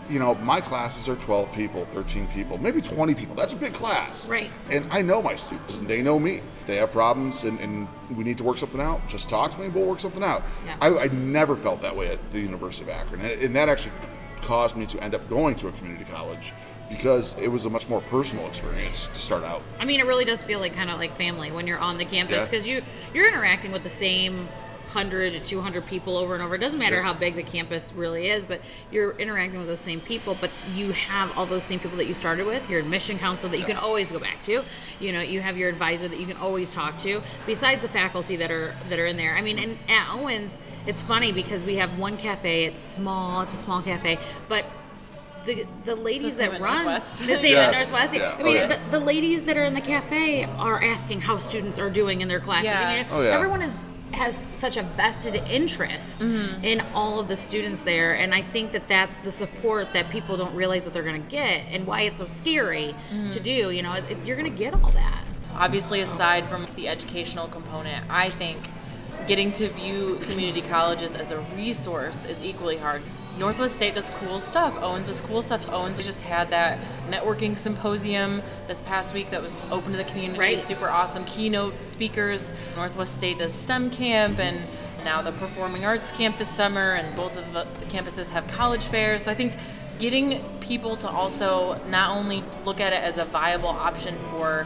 you 0.09 0.19
know, 0.19 0.35
my 0.35 0.61
classes 0.61 1.09
are 1.09 1.15
12 1.15 1.51
people, 1.53 1.83
13 1.85 2.27
people, 2.27 2.57
maybe 2.57 2.81
20 2.81 3.15
people. 3.15 3.35
That's 3.35 3.53
a 3.53 3.57
big 3.57 3.73
class. 3.73 4.29
Right. 4.29 4.51
And 4.69 4.85
I 4.91 5.01
know 5.01 5.21
my 5.21 5.35
students 5.35 5.77
and 5.77 5.87
they 5.87 6.01
know 6.01 6.19
me. 6.19 6.41
They 6.65 6.77
have 6.77 6.91
problems 6.91 7.43
and, 7.43 7.59
and 7.59 7.87
we 8.15 8.23
need 8.23 8.37
to 8.39 8.43
work 8.43 8.57
something 8.57 8.81
out. 8.81 9.07
Just 9.07 9.29
talk 9.29 9.51
to 9.51 9.59
me 9.59 9.65
and 9.65 9.73
we'll 9.75 9.85
work 9.85 9.99
something 9.99 10.23
out. 10.23 10.43
Yeah. 10.65 10.77
I, 10.81 10.97
I 10.97 11.07
never 11.07 11.55
felt 11.55 11.81
that 11.81 11.95
way 11.95 12.07
at 12.09 12.19
the 12.33 12.39
University 12.39 12.89
of 12.89 12.95
Akron. 12.97 13.21
And, 13.21 13.41
and 13.41 13.55
that 13.55 13.69
actually 13.69 13.93
caused 14.41 14.75
me 14.75 14.85
to 14.87 15.03
end 15.03 15.15
up 15.15 15.27
going 15.29 15.55
to 15.55 15.67
a 15.67 15.71
community 15.73 16.05
college 16.11 16.53
because 16.89 17.35
it 17.41 17.47
was 17.47 17.65
a 17.65 17.69
much 17.69 17.89
more 17.89 18.01
personal 18.01 18.45
experience 18.47 19.07
to 19.07 19.15
start 19.15 19.43
out. 19.43 19.61
I 19.79 19.85
mean, 19.85 19.99
it 19.99 20.05
really 20.05 20.25
does 20.25 20.43
feel 20.43 20.59
like 20.59 20.73
kind 20.73 20.89
of 20.91 20.99
like 20.99 21.13
family 21.15 21.51
when 21.51 21.65
you're 21.65 21.79
on 21.79 21.97
the 21.97 22.05
campus 22.05 22.37
Yeah. 22.37 22.45
because 22.45 22.67
you 22.67 22.81
you're 23.13 23.27
interacting 23.27 23.71
with 23.71 23.83
the 23.83 23.89
same 23.89 24.47
hundred 24.95 25.33
to 25.33 25.39
two 25.41 25.59
hundred 25.61 25.85
people 25.87 26.15
over 26.17 26.33
and 26.33 26.41
over. 26.41 26.55
It 26.55 26.59
doesn't 26.59 26.79
matter 26.79 26.95
Yeah. 26.95 27.03
how 27.03 27.13
big 27.13 27.35
the 27.35 27.43
campus 27.43 27.91
really 27.93 28.29
is, 28.29 28.45
but 28.45 28.61
you're 28.91 29.11
interacting 29.17 29.59
with 29.59 29.67
those 29.67 29.81
same 29.81 29.99
people. 29.99 30.37
But 30.39 30.49
you 30.73 30.93
have 30.93 31.37
all 31.37 31.45
those 31.45 31.63
same 31.65 31.79
people 31.79 31.97
that 31.97 32.05
you 32.05 32.13
started 32.13 32.47
with. 32.47 32.69
Your 32.69 32.79
admission 32.79 33.19
counselor 33.19 33.51
that 33.51 33.59
you 33.59 33.65
can 33.65 33.75
always 33.77 34.11
go 34.11 34.19
back 34.19 34.41
to. 34.43 34.63
You 35.01 35.11
know, 35.11 35.21
you 35.21 35.41
have 35.41 35.57
your 35.57 35.67
advisor 35.69 36.07
that 36.07 36.19
you 36.19 36.25
can 36.25 36.37
always 36.37 36.71
talk 36.73 36.97
to. 36.99 37.21
Besides 37.45 37.81
the 37.81 37.89
faculty 37.89 38.37
that 38.37 38.49
are 38.51 38.73
that 38.89 38.97
are 38.97 39.05
in 39.05 39.17
there. 39.17 39.35
I 39.35 39.41
mean, 39.41 39.59
and 39.59 39.77
at 39.89 40.09
Owens, 40.13 40.57
it's 40.87 41.03
funny 41.03 41.31
because 41.33 41.61
we 41.63 41.75
have 41.75 41.99
one 41.99 42.15
cafe. 42.17 42.63
It's 42.65 42.81
small. 42.81 43.41
It's 43.41 43.53
a 43.53 43.57
small 43.57 43.81
cafe, 43.81 44.17
but. 44.49 44.65
The, 45.45 45.67
the 45.83 45.95
ladies 45.95 46.37
same 46.37 46.53
that 46.53 46.59
run 46.59 46.85
Northwest. 46.85 47.19
the 47.27 47.37
same 47.37 47.53
Yeah. 47.53 47.65
at 47.67 47.71
Northwest. 47.73 48.15
Yeah. 48.15 48.35
I 48.35 48.41
Oh, 48.41 48.43
mean, 48.43 48.55
yeah. 48.55 48.65
the, 48.65 48.79
the 48.97 48.99
ladies 48.99 49.43
that 49.43 49.55
are 49.57 49.63
in 49.63 49.75
the 49.75 49.81
cafe 49.81 50.43
are 50.45 50.83
asking 50.83 51.21
how 51.21 51.37
students 51.37 51.77
are 51.77 51.91
doing 51.91 52.21
in 52.21 52.27
their 52.27 52.39
classes. 52.39 52.65
Yeah. 52.71 52.89
I 52.89 52.95
mean, 52.95 53.05
Oh, 53.11 53.21
yeah. 53.21 53.29
everyone 53.35 53.61
is 53.61 53.85
has 54.13 54.45
such 54.53 54.77
a 54.77 54.83
vested 54.83 55.35
interest 55.49 56.21
Mm-hmm. 56.21 56.63
in 56.63 56.81
all 56.93 57.19
of 57.19 57.27
the 57.27 57.35
students 57.35 57.81
there, 57.81 58.13
and 58.15 58.33
I 58.33 58.41
think 58.41 58.71
that 58.71 58.87
that's 58.87 59.17
the 59.19 59.31
support 59.31 59.93
that 59.93 60.09
people 60.09 60.37
don't 60.37 60.55
realize 60.55 60.85
that 60.85 60.93
they're 60.93 61.03
going 61.03 61.21
to 61.23 61.29
get, 61.29 61.65
and 61.71 61.85
why 61.85 62.01
it's 62.01 62.19
so 62.19 62.25
scary 62.27 62.95
Mm-hmm. 63.11 63.31
to 63.31 63.39
do. 63.39 63.71
You 63.71 63.81
know, 63.81 63.93
it, 63.93 64.17
you're 64.25 64.37
going 64.37 64.51
to 64.51 64.57
get 64.57 64.73
all 64.73 64.91
that. 64.91 65.23
obviously 65.55 66.01
aside 66.01 66.45
from 66.47 66.65
the 66.75 66.85
educational 66.89 67.47
component 67.47 68.03
i 68.09 68.27
think 68.29 68.57
getting 69.25 69.53
to 69.53 69.69
view 69.69 70.19
community 70.23 70.61
colleges 70.61 71.15
as 71.15 71.31
a 71.31 71.39
resource 71.55 72.25
is 72.25 72.43
equally 72.43 72.75
hard 72.75 73.01
northwest 73.37 73.75
state 73.75 73.95
does 73.95 74.09
cool 74.11 74.39
stuff 74.39 74.81
owens 74.81 75.07
does 75.07 75.21
cool 75.21 75.41
stuff. 75.41 75.67
Owens 75.69 75.97
just 75.97 76.21
had 76.21 76.49
that 76.51 76.79
networking 77.09 77.57
symposium 77.57 78.41
this 78.67 78.81
past 78.81 79.13
week 79.13 79.29
that 79.31 79.41
was 79.41 79.61
open 79.71 79.91
to 79.91 79.97
the 79.97 80.03
community 80.05 80.39
Right. 80.39 80.59
super 80.59 80.87
awesome. 80.89 81.23
Keynote 81.25 81.83
speakers. 81.85 82.53
Northwest 82.75 83.17
state 83.17 83.37
does 83.39 83.53
stem 83.53 83.89
camp 83.89 84.39
and 84.39 84.65
now 85.03 85.21
the 85.21 85.31
performing 85.33 85.85
arts 85.85 86.11
camp 86.11 86.37
this 86.37 86.49
summer 86.49 86.93
and 86.93 87.15
both 87.15 87.37
of 87.37 87.51
the 87.53 87.65
the 87.79 87.85
campuses 87.85 88.31
have 88.31 88.47
college 88.47 88.85
fairs. 88.85 89.23
So 89.23 89.31
i 89.31 89.35
think 89.35 89.53
getting 89.99 90.41
people 90.59 90.95
to 90.97 91.07
also 91.07 91.79
not 91.87 92.09
only 92.17 92.43
look 92.65 92.79
at 92.81 92.91
it 92.91 93.01
as 93.03 93.17
a 93.17 93.25
viable 93.25 93.69
option 93.69 94.17
for 94.31 94.65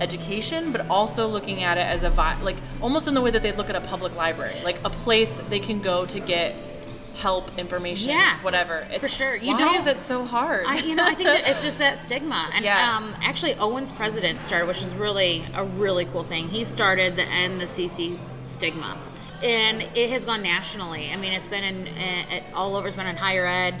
education, 0.00 0.70
but 0.72 0.88
also 0.88 1.26
looking 1.26 1.62
at 1.62 1.76
it 1.76 1.82
as 1.86 2.02
a 2.04 2.10
vi- 2.10 2.40
like 2.42 2.56
almost 2.80 3.08
in 3.08 3.14
the 3.14 3.20
way 3.20 3.30
that 3.30 3.42
they 3.42 3.52
look 3.52 3.68
at 3.68 3.76
a 3.76 3.80
public 3.80 4.14
library, 4.16 4.54
like 4.64 4.78
a 4.84 4.90
place 4.90 5.40
they 5.50 5.58
can 5.60 5.80
go 5.80 6.06
to 6.06 6.20
get 6.20 6.54
help, 7.18 7.58
information, 7.58 8.10
Yeah, 8.10 8.40
whatever. 8.42 8.86
It's, 8.90 9.00
for 9.00 9.08
sure. 9.08 9.34
You 9.36 9.52
why 9.52 9.58
don't- 9.58 9.74
is 9.76 9.86
it 9.86 9.98
so 9.98 10.24
hard? 10.24 10.64
I, 10.66 10.78
you 10.78 10.94
know, 10.94 11.04
I 11.04 11.14
think 11.14 11.28
that 11.28 11.48
it's 11.48 11.62
just 11.62 11.78
that 11.84 11.98
stigma. 11.98 12.50
And 12.54 12.64
Yeah. 12.64 12.96
um, 12.96 13.14
actually, 13.22 13.54
Owen's 13.56 13.90
president 13.92 14.40
started, 14.40 14.66
which 14.68 14.82
is 14.82 14.94
really 14.94 15.44
a 15.54 15.64
really 15.64 16.04
cool 16.06 16.22
thing. 16.24 16.48
He 16.48 16.64
started 16.64 17.16
the 17.16 17.24
end 17.24 17.60
the 17.60 17.66
CC 17.66 18.16
stigma. 18.44 18.96
And 19.42 19.82
it 19.94 20.10
has 20.10 20.24
gone 20.24 20.42
nationally. 20.42 21.10
I 21.12 21.16
mean, 21.16 21.32
it's 21.32 21.46
been 21.46 21.62
in 21.64 21.88
all 22.54 22.74
over. 22.76 22.88
It's 22.88 22.96
been 22.96 23.06
in 23.06 23.16
higher 23.16 23.46
ed, 23.46 23.80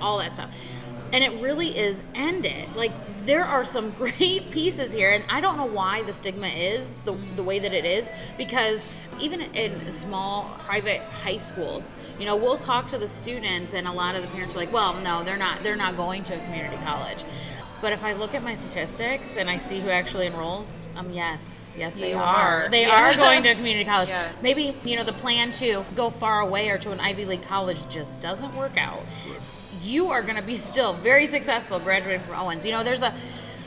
all 0.00 0.18
that 0.18 0.32
stuff. 0.32 0.50
and 1.12 1.22
it 1.22 1.32
really 1.42 1.76
is 1.76 2.02
end 2.14 2.44
it. 2.46 2.74
Like 2.74 2.90
there 3.26 3.44
are 3.44 3.64
some 3.66 3.90
great 3.98 4.50
pieces 4.50 4.92
here, 4.94 5.10
and 5.12 5.22
I 5.28 5.40
don't 5.42 5.56
know 5.58 5.66
why 5.66 6.02
the 6.02 6.12
stigma 6.12 6.48
is 6.48 6.94
the 7.04 7.12
the 7.36 7.42
way 7.42 7.58
that 7.58 7.72
it 7.74 7.84
is 7.84 8.10
because 8.38 8.88
even 9.20 9.42
in 9.42 9.92
small 9.92 10.56
private 10.64 11.00
high 11.22 11.36
schools, 11.36 11.94
you 12.18 12.26
know, 12.26 12.36
we'll 12.36 12.58
talk 12.58 12.86
to 12.88 12.98
the 12.98 13.08
students, 13.08 13.74
and 13.74 13.86
a 13.88 13.92
lot 13.92 14.14
of 14.14 14.22
the 14.22 14.28
parents 14.28 14.54
are 14.54 14.58
like, 14.58 14.72
"Well, 14.72 14.94
no, 15.02 15.24
they're 15.24 15.36
not. 15.36 15.62
They're 15.62 15.76
not 15.76 15.96
going 15.96 16.24
to 16.24 16.34
a 16.34 16.38
community 16.38 16.76
college." 16.84 17.24
But 17.80 17.92
if 17.92 18.02
I 18.04 18.12
look 18.14 18.34
at 18.34 18.42
my 18.42 18.54
statistics 18.54 19.36
and 19.36 19.50
I 19.50 19.58
see 19.58 19.80
who 19.80 19.90
actually 19.90 20.26
enrolls, 20.26 20.86
um, 20.96 21.10
yes, 21.10 21.74
yes, 21.76 21.94
they 21.94 22.14
are. 22.14 22.22
are. 22.64 22.68
They 22.70 22.82
Yeah. 22.86 23.12
are 23.12 23.14
going 23.16 23.42
to 23.42 23.50
a 23.50 23.54
community 23.54 23.84
college. 23.84 24.08
Yeah. 24.14 24.26
Maybe 24.42 24.74
you 24.84 24.96
know 24.96 25.04
the 25.04 25.12
plan 25.12 25.50
to 25.52 25.84
go 25.94 26.08
far 26.10 26.40
away 26.40 26.68
or 26.70 26.78
to 26.78 26.92
an 26.92 27.00
Ivy 27.00 27.24
League 27.26 27.42
college 27.46 27.78
just 27.90 28.20
doesn't 28.20 28.54
work 28.56 28.76
out. 28.78 29.02
You 29.82 30.10
are 30.12 30.22
going 30.22 30.36
to 30.36 30.42
be 30.42 30.54
still 30.54 30.94
very 30.94 31.26
successful 31.26 31.78
graduating 31.78 32.20
from 32.22 32.36
Owens. 32.36 32.64
You 32.64 32.72
know, 32.72 32.84
there's 32.84 33.02
a 33.02 33.12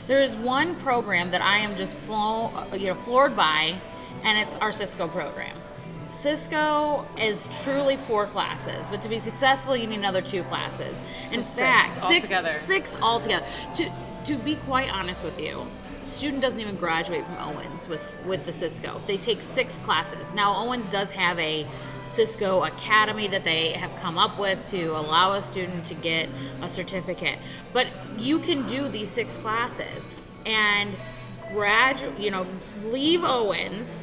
there 0.08 0.20
is 0.22 0.34
one 0.34 0.74
program 0.76 1.30
that 1.32 1.42
I 1.42 1.58
am 1.58 1.76
just 1.76 1.94
flown, 1.94 2.50
you 2.72 2.86
know, 2.88 2.94
floored 2.94 3.36
by, 3.36 3.74
and 4.24 4.38
it's 4.38 4.56
our 4.56 4.72
Cisco 4.72 5.06
program. 5.06 5.54
Cisco 6.08 7.06
is 7.18 7.48
truly 7.62 7.96
four 7.96 8.26
classes, 8.26 8.88
but 8.88 9.02
to 9.02 9.08
be 9.08 9.18
successful, 9.18 9.76
you 9.76 9.86
need 9.86 9.98
another 9.98 10.22
two 10.22 10.42
classes. 10.44 11.00
In 11.24 11.42
six 11.42 11.58
fact, 11.58 11.88
six 11.88 12.02
altogether. 12.02 12.48
six 12.48 12.96
altogether. 13.00 13.46
To 13.74 13.90
to 14.24 14.36
be 14.36 14.56
quite 14.56 14.90
honest 14.90 15.24
with 15.24 15.38
you, 15.38 15.66
a 16.00 16.04
student 16.04 16.42
doesn't 16.42 16.60
even 16.60 16.76
graduate 16.76 17.24
from 17.26 17.36
Owens 17.36 17.88
with 17.88 18.18
with 18.26 18.46
the 18.46 18.52
Cisco. 18.52 19.00
They 19.06 19.18
take 19.18 19.42
six 19.42 19.78
classes. 19.78 20.32
Now 20.34 20.56
Owens 20.56 20.88
does 20.88 21.12
have 21.12 21.38
a 21.38 21.66
Cisco 22.02 22.64
Academy 22.64 23.28
that 23.28 23.44
they 23.44 23.72
have 23.72 23.94
come 23.96 24.16
up 24.18 24.38
with 24.38 24.66
to 24.70 24.86
allow 24.86 25.32
a 25.32 25.42
student 25.42 25.84
to 25.86 25.94
get 25.94 26.28
a 26.62 26.70
certificate. 26.70 27.38
But 27.72 27.86
you 28.16 28.38
can 28.38 28.66
do 28.66 28.88
these 28.88 29.10
six 29.10 29.36
classes 29.38 30.08
and 30.46 30.96
graduate, 31.52 32.18
you 32.18 32.30
know, 32.30 32.46
leave 32.84 33.24
Owens, 33.24 33.98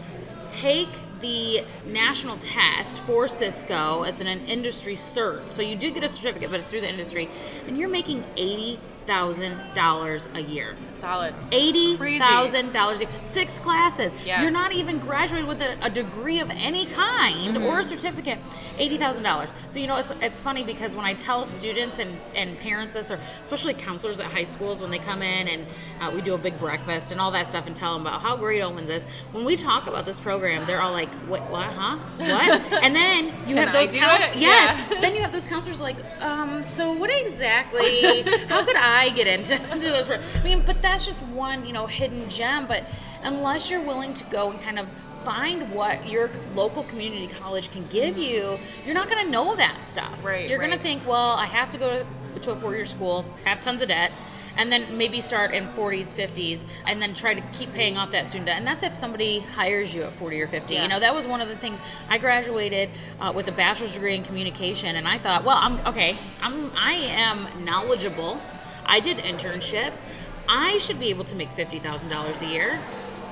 take 0.49 0.89
the 1.21 1.63
national 1.85 2.37
test 2.37 2.99
for 3.01 3.27
Cisco 3.27 4.03
as 4.03 4.21
an, 4.21 4.27
industry 4.27 4.95
cert. 4.95 5.49
So 5.49 5.61
you 5.61 5.75
do 5.75 5.91
get 5.91 6.03
a 6.03 6.09
certificate, 6.09 6.51
but 6.51 6.59
it's 6.59 6.69
through 6.69 6.81
the 6.81 6.89
industry, 6.89 7.29
and 7.67 7.77
you're 7.77 7.89
making 7.89 8.23
eighty 8.37 8.79
thousand 9.05 9.57
dollars 9.73 10.27
a 10.33 10.39
year. 10.41 10.75
Solid. 10.91 11.33
Eighty 11.51 11.95
thousand 12.19 12.71
dollars, 12.73 13.01
six 13.21 13.59
classes. 13.59 14.15
Yeah. 14.25 14.41
You're 14.41 14.51
not 14.51 14.71
even 14.73 14.99
graduated 14.99 15.47
with 15.47 15.61
a, 15.61 15.77
a 15.83 15.89
degree 15.89 16.39
of 16.39 16.49
any 16.51 16.85
kind 16.85 17.57
or 17.57 17.79
a 17.79 17.83
Mm-hmm. 17.83 17.87
certificate. 17.89 18.39
Eighty 18.77 18.97
thousand 18.97 19.23
dollars. 19.23 19.49
So 19.69 19.79
you 19.79 19.87
know 19.87 19.97
it's 19.97 20.11
it's 20.21 20.41
funny 20.41 20.63
because 20.63 20.95
when 20.95 21.05
I 21.05 21.13
tell 21.13 21.45
students 21.45 21.99
and, 21.99 22.11
and 22.35 22.57
parents 22.59 22.93
this, 22.93 23.11
or 23.11 23.19
especially 23.41 23.73
counselors 23.73 24.19
at 24.19 24.25
high 24.27 24.43
schools 24.45 24.81
when 24.81 24.91
they 24.91 24.99
come 24.99 25.21
in 25.21 25.47
and 25.47 25.65
uh, 26.01 26.11
we 26.13 26.21
do 26.21 26.33
a 26.33 26.37
big 26.37 26.57
breakfast 26.59 27.11
and 27.11 27.21
all 27.21 27.31
that 27.31 27.47
stuff 27.47 27.67
and 27.67 27.75
tell 27.75 27.93
them 27.93 28.01
about 28.05 28.21
how 28.21 28.35
great 28.37 28.61
Owens 28.61 28.89
is. 28.89 29.03
When 29.31 29.45
we 29.45 29.55
talk 29.55 29.87
about 29.87 30.05
this 30.05 30.19
program, 30.19 30.65
they're 30.67 30.81
all 30.81 30.91
like, 30.91 31.09
"What? 31.27 31.49
What? 31.49 31.67
Huh? 31.67 31.97
What?" 32.17 32.61
and 32.83 32.95
then 32.95 33.25
you 33.47 33.55
have 33.55 33.71
those 33.73 33.89
I 33.89 33.91
do 33.93 33.99
coun- 33.99 34.21
it? 34.21 34.35
yes. 34.37 34.91
Yeah. 34.91 35.01
Then 35.01 35.15
you 35.15 35.21
have 35.21 35.31
those 35.31 35.45
counselors 35.45 35.79
like, 35.79 35.97
um, 36.21 36.63
so 36.63 36.91
what 36.93 37.09
exactly? 37.09 38.21
how 38.49 38.63
could 38.65 38.75
I 38.75 38.94
get 39.09 39.27
into, 39.27 39.53
into 39.71 40.03
pro-" 40.05 40.19
I 40.39 40.43
mean, 40.43 40.63
but 40.65 40.81
that's 40.81 41.05
just 41.05 41.21
one, 41.23 41.65
you 41.65 41.73
know, 41.73 41.87
hidden 41.87 42.29
gem. 42.29 42.67
But 42.67 42.85
unless 43.23 43.69
you're 43.69 43.81
willing 43.81 44.13
to 44.15 44.23
go 44.25 44.51
and 44.51 44.61
kind 44.61 44.79
of 44.79 44.87
find 45.25 45.71
what 45.73 46.07
your 46.07 46.29
local 46.53 46.83
community 46.83 47.27
college 47.27 47.71
can 47.71 47.85
give 47.87 48.15
you, 48.17 48.59
you're 48.85 48.93
not 48.93 49.09
going 49.09 49.25
to 49.25 49.31
know 49.31 49.55
that 49.55 49.83
stuff. 49.83 50.23
Right, 50.23 50.47
You're 50.47 50.59
going 50.59 50.71
to 50.71 50.77
think, 50.77 51.05
well, 51.07 51.31
I 51.31 51.45
have 51.47 51.71
to 51.71 51.77
go 51.79 52.05
to, 52.35 52.39
to 52.41 52.51
a 52.51 52.55
four-year 52.55 52.85
school, 52.85 53.25
have 53.43 53.59
tons 53.59 53.81
of 53.81 53.87
debt. 53.87 54.11
And 54.57 54.71
then 54.71 54.97
maybe 54.97 55.19
start 55.19 55.51
in 55.51 55.67
40s, 55.67 56.15
50s, 56.15 56.63
and 56.87 57.01
then 57.01 57.13
try 57.13 57.33
to 57.33 57.41
keep 57.51 57.73
paying 57.73 57.97
off 57.97 58.11
that 58.11 58.27
student 58.27 58.45
debt. 58.45 58.57
And 58.57 58.65
that's 58.65 58.83
if 58.83 58.95
somebody 58.95 59.41
hires 59.41 59.93
you 59.93 60.03
at 60.03 60.13
40 60.13 60.41
or 60.41 60.47
50. 60.47 60.73
Yeah. 60.73 60.83
You 60.83 60.87
know, 60.87 61.01
that 61.01 61.13
was 61.13 61.27
one 61.27 61.41
of 61.41 61.49
the 61.49 61.57
things. 61.57 61.81
I 62.07 62.19
graduated 62.19 62.89
uh, 63.19 63.33
with 63.35 63.49
a 63.49 63.51
bachelor's 63.51 63.95
degree 63.95 64.15
in 64.15 64.23
communication, 64.23 64.95
and 64.95 65.09
I 65.09 65.17
thought, 65.17 65.43
well, 65.43 65.57
I'm 65.59 65.85
okay. 65.85 66.15
I'm 66.41 66.71
I 66.77 66.93
am 66.93 67.65
knowledgeable. 67.65 68.39
I 68.85 68.99
did 68.99 69.17
internships. 69.17 70.03
I 70.47 70.77
should 70.77 70.99
be 70.99 71.09
able 71.09 71.25
to 71.25 71.35
make 71.35 71.51
fifty 71.51 71.79
thousand 71.79 72.09
dollars 72.09 72.41
a 72.41 72.45
year. 72.45 72.79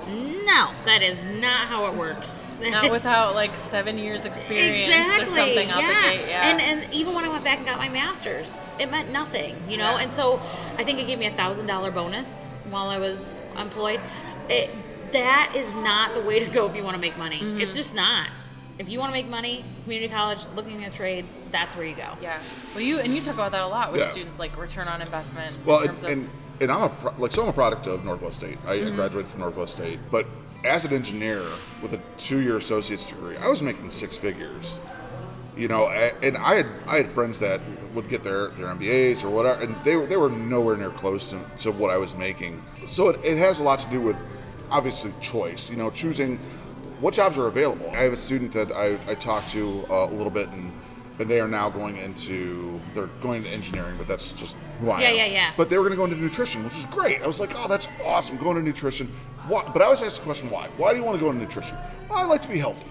No, 0.07 0.71
that 0.85 1.01
is 1.01 1.23
not 1.23 1.67
how 1.67 1.85
it 1.87 1.95
works. 1.95 2.53
Not 2.61 2.91
without 2.91 3.35
like 3.35 3.55
seven 3.55 3.97
years 3.97 4.25
experience 4.25 4.83
exactly. 4.83 5.25
or 5.25 5.29
something 5.29 5.69
out 5.69 5.81
yeah. 5.81 5.87
the 5.87 6.17
gate. 6.17 6.27
Yeah. 6.27 6.49
And 6.49 6.61
and 6.61 6.93
even 6.93 7.13
when 7.13 7.25
I 7.25 7.29
went 7.29 7.43
back 7.43 7.57
and 7.57 7.65
got 7.65 7.77
my 7.77 7.89
master's, 7.89 8.53
it 8.79 8.89
meant 8.89 9.11
nothing, 9.11 9.55
you 9.69 9.77
know. 9.77 9.91
Yeah. 9.91 10.03
And 10.03 10.13
so 10.13 10.41
I 10.77 10.83
think 10.83 10.99
it 10.99 11.07
gave 11.07 11.19
me 11.19 11.25
a 11.25 11.33
thousand 11.33 11.67
dollar 11.67 11.91
bonus 11.91 12.47
while 12.69 12.87
I 12.87 12.99
was 12.99 13.39
employed. 13.57 13.99
It, 14.49 14.69
that 15.11 15.53
is 15.55 15.73
not 15.75 16.13
the 16.13 16.21
way 16.21 16.39
to 16.39 16.49
go 16.49 16.65
if 16.67 16.75
you 16.75 16.83
want 16.83 16.95
to 16.95 17.01
make 17.01 17.17
money. 17.17 17.39
Mm-hmm. 17.39 17.61
It's 17.61 17.75
just 17.75 17.95
not. 17.95 18.27
If 18.79 18.89
you 18.89 18.99
want 18.99 19.09
to 19.09 19.13
make 19.13 19.29
money, 19.29 19.63
community 19.83 20.11
college, 20.11 20.39
looking 20.55 20.83
at 20.83 20.93
trades, 20.93 21.37
that's 21.51 21.75
where 21.75 21.85
you 21.85 21.95
go. 21.95 22.09
yeah. 22.21 22.41
Well, 22.73 22.83
you 22.83 22.99
and 22.99 23.13
you 23.13 23.21
talk 23.21 23.35
about 23.35 23.51
that 23.51 23.61
a 23.61 23.67
lot 23.67 23.91
with 23.91 24.01
Yeah. 24.01 24.07
students, 24.07 24.39
like 24.39 24.57
return 24.57 24.87
on 24.87 25.01
investment. 25.01 25.55
Well, 25.65 25.81
in 25.81 25.89
and, 25.89 25.99
terms 25.99 26.11
and 26.11 26.25
of 26.25 26.31
and 26.61 26.71
I'm 26.71 26.83
a 26.83 26.89
pro- 26.89 27.13
like 27.17 27.31
so 27.31 27.43
I'm 27.43 27.49
a 27.49 27.53
product 27.53 27.87
of 27.87 28.03
Northwest 28.03 28.37
State. 28.37 28.57
I, 28.65 28.73
I 28.73 28.77
mm-hmm. 28.77 28.95
graduated 28.95 29.29
from 29.29 29.41
Northwest 29.41 29.73
State, 29.73 29.99
but 30.11 30.25
as 30.63 30.85
an 30.85 30.93
engineer 30.93 31.43
with 31.81 31.93
a 31.93 31.99
two-year 32.17 32.57
associate's 32.57 33.07
degree, 33.07 33.35
I 33.37 33.47
was 33.47 33.61
making 33.61 33.89
six 33.89 34.17
figures. 34.17 34.79
You 35.55 35.67
know, 35.67 35.89
and 35.89 36.35
I 36.37 36.55
had 36.55 36.65
I 36.87 36.95
had 36.95 37.07
friends 37.07 37.39
that 37.39 37.61
would 37.93 38.09
get 38.09 38.23
their 38.23 38.47
their 38.49 38.67
MBAs 38.73 39.23
or 39.23 39.29
whatever, 39.29 39.61
and 39.61 39.75
they 39.83 39.95
were 39.95 40.07
they 40.07 40.17
were 40.17 40.29
nowhere 40.29 40.75
near 40.77 40.89
close 40.89 41.29
to, 41.29 41.39
to 41.59 41.71
what 41.71 41.91
I 41.91 41.97
was 41.97 42.15
making. 42.15 42.59
So 42.87 43.09
it, 43.09 43.23
it 43.23 43.37
has 43.37 43.59
a 43.59 43.63
lot 43.63 43.77
to 43.79 43.89
do 43.91 44.01
with 44.01 44.19
obviously 44.71 45.13
choice. 45.21 45.69
You 45.69 45.75
know, 45.75 45.91
choosing 45.91 46.39
what 47.03 47.13
jobs 47.13 47.37
are 47.37 47.47
available. 47.47 47.89
I 47.91 47.97
have 48.03 48.13
a 48.13 48.17
student 48.17 48.53
that 48.53 48.71
I, 48.71 48.97
I 49.11 49.15
talked 49.15 49.49
to 49.49 49.85
uh, 49.89 50.05
a 50.09 50.13
little 50.13 50.29
bit, 50.31 50.47
and, 50.49 50.71
and 51.19 51.29
they 51.29 51.41
are 51.41 51.49
now 51.49 51.69
going 51.69 51.97
into 51.97 52.79
they're 52.95 53.07
going 53.21 53.43
to 53.43 53.49
engineering, 53.49 53.95
but 53.97 54.07
that's 54.07 54.31
just 54.33 54.55
who 54.79 54.89
I 54.89 55.01
Yeah, 55.01 55.07
am. 55.09 55.15
yeah, 55.17 55.25
yeah. 55.25 55.51
But 55.57 55.69
they 55.69 55.77
were 55.77 55.83
going 55.83 55.91
to 55.91 55.97
go 55.97 56.05
into 56.05 56.15
nutrition, 56.15 56.63
which 56.63 56.77
is 56.77 56.85
great. 56.85 57.21
I 57.21 57.27
was 57.27 57.41
like, 57.41 57.51
oh, 57.57 57.67
that's 57.67 57.89
awesome, 58.05 58.37
going 58.37 58.55
to 58.55 58.63
nutrition. 58.63 59.07
What? 59.49 59.73
But 59.73 59.81
I 59.81 59.85
always 59.85 60.01
ask 60.01 60.19
the 60.21 60.23
question, 60.25 60.49
why? 60.49 60.69
Why 60.77 60.93
do 60.93 60.97
you 60.97 61.03
want 61.03 61.19
to 61.19 61.23
go 61.23 61.29
into 61.29 61.41
nutrition? 61.43 61.77
Well, 62.09 62.19
I 62.19 62.23
like 62.23 62.41
to 62.43 62.47
be 62.49 62.57
healthy. 62.57 62.87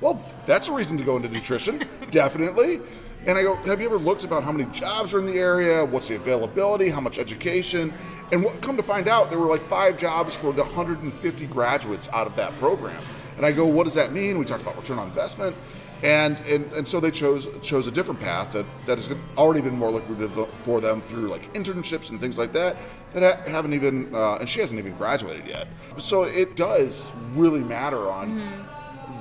Well, 0.00 0.18
that's 0.46 0.68
a 0.68 0.72
reason 0.72 0.96
to 0.96 1.04
go 1.04 1.16
into 1.16 1.28
nutrition, 1.28 1.84
definitely. 2.10 2.80
And 3.26 3.36
I 3.36 3.42
go, 3.42 3.56
have 3.56 3.80
you 3.80 3.86
ever 3.86 3.98
looked 3.98 4.24
about 4.24 4.42
how 4.44 4.52
many 4.52 4.70
jobs 4.72 5.12
are 5.12 5.18
in 5.18 5.26
the 5.26 5.38
area? 5.38 5.84
What's 5.84 6.08
the 6.08 6.16
availability? 6.16 6.88
How 6.88 7.00
much 7.00 7.18
education? 7.18 7.92
And 8.32 8.42
what, 8.42 8.60
come 8.62 8.76
to 8.76 8.82
find 8.82 9.08
out, 9.08 9.28
there 9.28 9.38
were 9.38 9.46
like 9.46 9.60
five 9.60 9.98
jobs 9.98 10.34
for 10.34 10.52
the 10.52 10.64
150 10.64 11.46
graduates 11.46 12.08
out 12.12 12.26
of 12.26 12.34
that 12.36 12.56
program. 12.58 13.02
And 13.36 13.44
I 13.44 13.52
go, 13.52 13.66
what 13.66 13.84
does 13.84 13.94
that 13.94 14.12
mean? 14.12 14.38
We 14.38 14.44
talked 14.44 14.62
about 14.62 14.76
return 14.76 14.98
on 14.98 15.08
investment. 15.08 15.54
And, 16.02 16.38
and, 16.48 16.72
and 16.72 16.88
so 16.88 16.98
they 16.98 17.10
chose 17.10 17.46
chose 17.60 17.86
a 17.86 17.90
different 17.90 18.20
path 18.20 18.54
that, 18.54 18.64
that 18.86 18.96
has 18.96 19.14
already 19.36 19.60
been 19.60 19.76
more 19.76 19.90
lucrative 19.90 20.48
for 20.56 20.80
them 20.80 21.02
through 21.02 21.28
like 21.28 21.52
internships 21.52 22.10
and 22.10 22.18
things 22.18 22.38
like 22.38 22.52
that 22.54 22.78
that 23.12 23.46
haven't 23.46 23.74
even 23.74 24.14
uh, 24.14 24.36
and 24.36 24.48
she 24.48 24.60
hasn't 24.60 24.78
even 24.78 24.94
graduated 24.94 25.46
yet. 25.46 25.68
So 25.98 26.24
it 26.24 26.56
does 26.56 27.12
really 27.34 27.60
matter 27.60 28.10
on 28.10 28.66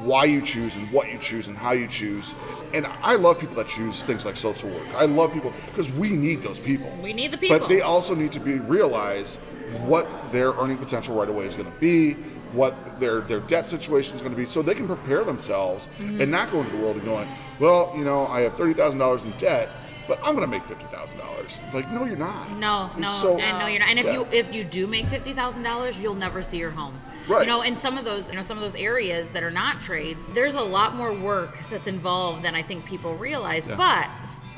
why 0.03 0.25
you 0.25 0.41
choose 0.41 0.75
and 0.75 0.91
what 0.91 1.11
you 1.11 1.17
choose 1.17 1.47
and 1.47 1.57
how 1.57 1.71
you 1.71 1.87
choose. 1.87 2.33
And 2.73 2.85
I 3.01 3.15
love 3.15 3.39
people 3.39 3.55
that 3.55 3.67
choose 3.67 4.03
things 4.03 4.25
like 4.25 4.35
social 4.37 4.69
work. 4.69 4.87
I 4.95 5.05
love 5.05 5.33
people 5.33 5.53
because 5.67 5.91
we 5.91 6.09
need 6.11 6.41
those 6.41 6.59
people. 6.59 6.89
We 7.01 7.13
need 7.13 7.31
the 7.31 7.37
people. 7.37 7.59
But 7.59 7.69
they 7.69 7.81
also 7.81 8.15
need 8.15 8.31
to 8.33 8.39
be 8.39 8.53
realize 8.59 9.37
what 9.85 10.31
their 10.31 10.51
earning 10.53 10.77
potential 10.77 11.15
right 11.15 11.29
away 11.29 11.45
is 11.45 11.55
going 11.55 11.71
to 11.71 11.79
be, 11.79 12.13
what 12.53 12.99
their 12.99 13.21
their 13.21 13.39
debt 13.41 13.65
situation 13.65 14.15
is 14.15 14.21
going 14.21 14.33
to 14.33 14.37
be, 14.37 14.45
so 14.45 14.61
they 14.61 14.73
can 14.75 14.87
prepare 14.87 15.23
themselves 15.23 15.87
Mm-hmm. 15.99 16.21
and 16.21 16.31
not 16.31 16.51
go 16.51 16.59
into 16.61 16.71
the 16.71 16.77
world 16.77 16.95
and 16.95 17.05
going, 17.05 17.27
well, 17.59 17.93
you 17.95 18.03
know, 18.03 18.25
I 18.27 18.41
have 18.41 18.53
thirty 18.55 18.73
thousand 18.73 18.99
dollars 18.99 19.23
in 19.25 19.31
debt, 19.37 19.69
but 20.07 20.17
I'm 20.23 20.35
going 20.35 20.41
to 20.45 20.47
make 20.47 20.65
fifty 20.65 20.85
thousand 20.87 21.19
dollars. 21.19 21.59
Like, 21.73 21.89
no, 21.91 22.05
you're 22.05 22.15
not. 22.17 22.57
No, 22.57 22.89
no, 22.97 23.09
so- 23.09 23.37
and 23.37 23.59
no, 23.59 23.67
you're 23.67 23.79
not. 23.79 23.89
And 23.89 23.99
if 23.99 24.05
Yeah. 24.07 24.13
you 24.13 24.27
if 24.31 24.53
you 24.53 24.63
do 24.63 24.87
make 24.87 25.07
fifty 25.07 25.33
thousand 25.33 25.63
dollars, 25.63 25.99
you'll 25.99 26.15
never 26.15 26.41
see 26.41 26.57
your 26.57 26.71
home. 26.71 26.99
Right. 27.29 27.41
You 27.41 27.47
know, 27.47 27.61
in 27.61 27.75
some 27.75 27.97
of 27.97 28.05
those, 28.05 28.27
you 28.29 28.35
know, 28.35 28.41
some 28.41 28.57
of 28.57 28.61
those 28.63 28.75
areas 28.75 29.31
that 29.31 29.43
are 29.43 29.51
not 29.51 29.79
trades, 29.79 30.27
there's 30.29 30.55
a 30.55 30.61
lot 30.61 30.95
more 30.95 31.13
work 31.13 31.57
that's 31.69 31.87
involved 31.87 32.43
than 32.43 32.55
I 32.55 32.63
think 32.63 32.85
people 32.85 33.15
realize. 33.15 33.67
Yeah. 33.67 33.75
But 33.77 34.07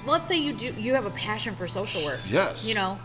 let's 0.05 0.27
say 0.27 0.37
you 0.37 0.53
do, 0.53 0.73
you 0.73 0.93
have 0.93 1.05
a 1.05 1.09
passion 1.11 1.55
for 1.55 1.67
social 1.67 2.03
work. 2.05 2.21
Yes. 2.29 2.65
You 2.67 2.75
know, 2.75 2.97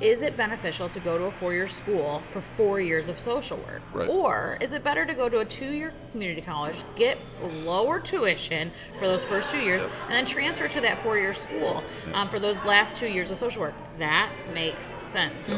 is 0.00 0.22
it 0.22 0.36
beneficial 0.36 0.88
to 0.90 1.00
go 1.00 1.18
to 1.18 1.24
a 1.24 1.30
four-year 1.30 1.66
school 1.66 2.22
for 2.30 2.40
four 2.40 2.80
years 2.80 3.08
of 3.08 3.18
social 3.18 3.56
work, 3.58 3.82
Right. 3.92 4.08
or 4.08 4.56
is 4.60 4.72
it 4.72 4.84
better 4.84 5.04
to 5.04 5.12
go 5.12 5.28
to 5.28 5.38
a 5.40 5.44
two-year 5.44 5.92
community 6.12 6.40
college, 6.40 6.84
get 6.94 7.18
lower 7.64 7.98
tuition 7.98 8.70
for 9.00 9.06
those 9.08 9.24
first 9.24 9.50
two 9.50 9.58
years, 9.58 9.82
Yep. 9.82 9.90
and 10.06 10.14
then 10.14 10.24
transfer 10.24 10.68
to 10.68 10.80
that 10.82 10.98
four-year 11.00 11.34
school 11.34 11.82
um, 12.14 12.28
for 12.28 12.38
those 12.38 12.56
last 12.64 12.96
two 12.96 13.08
years 13.08 13.30
of 13.32 13.38
social 13.38 13.60
work? 13.62 13.74
That 13.98 14.30
makes 14.54 14.94
sense. 15.02 15.52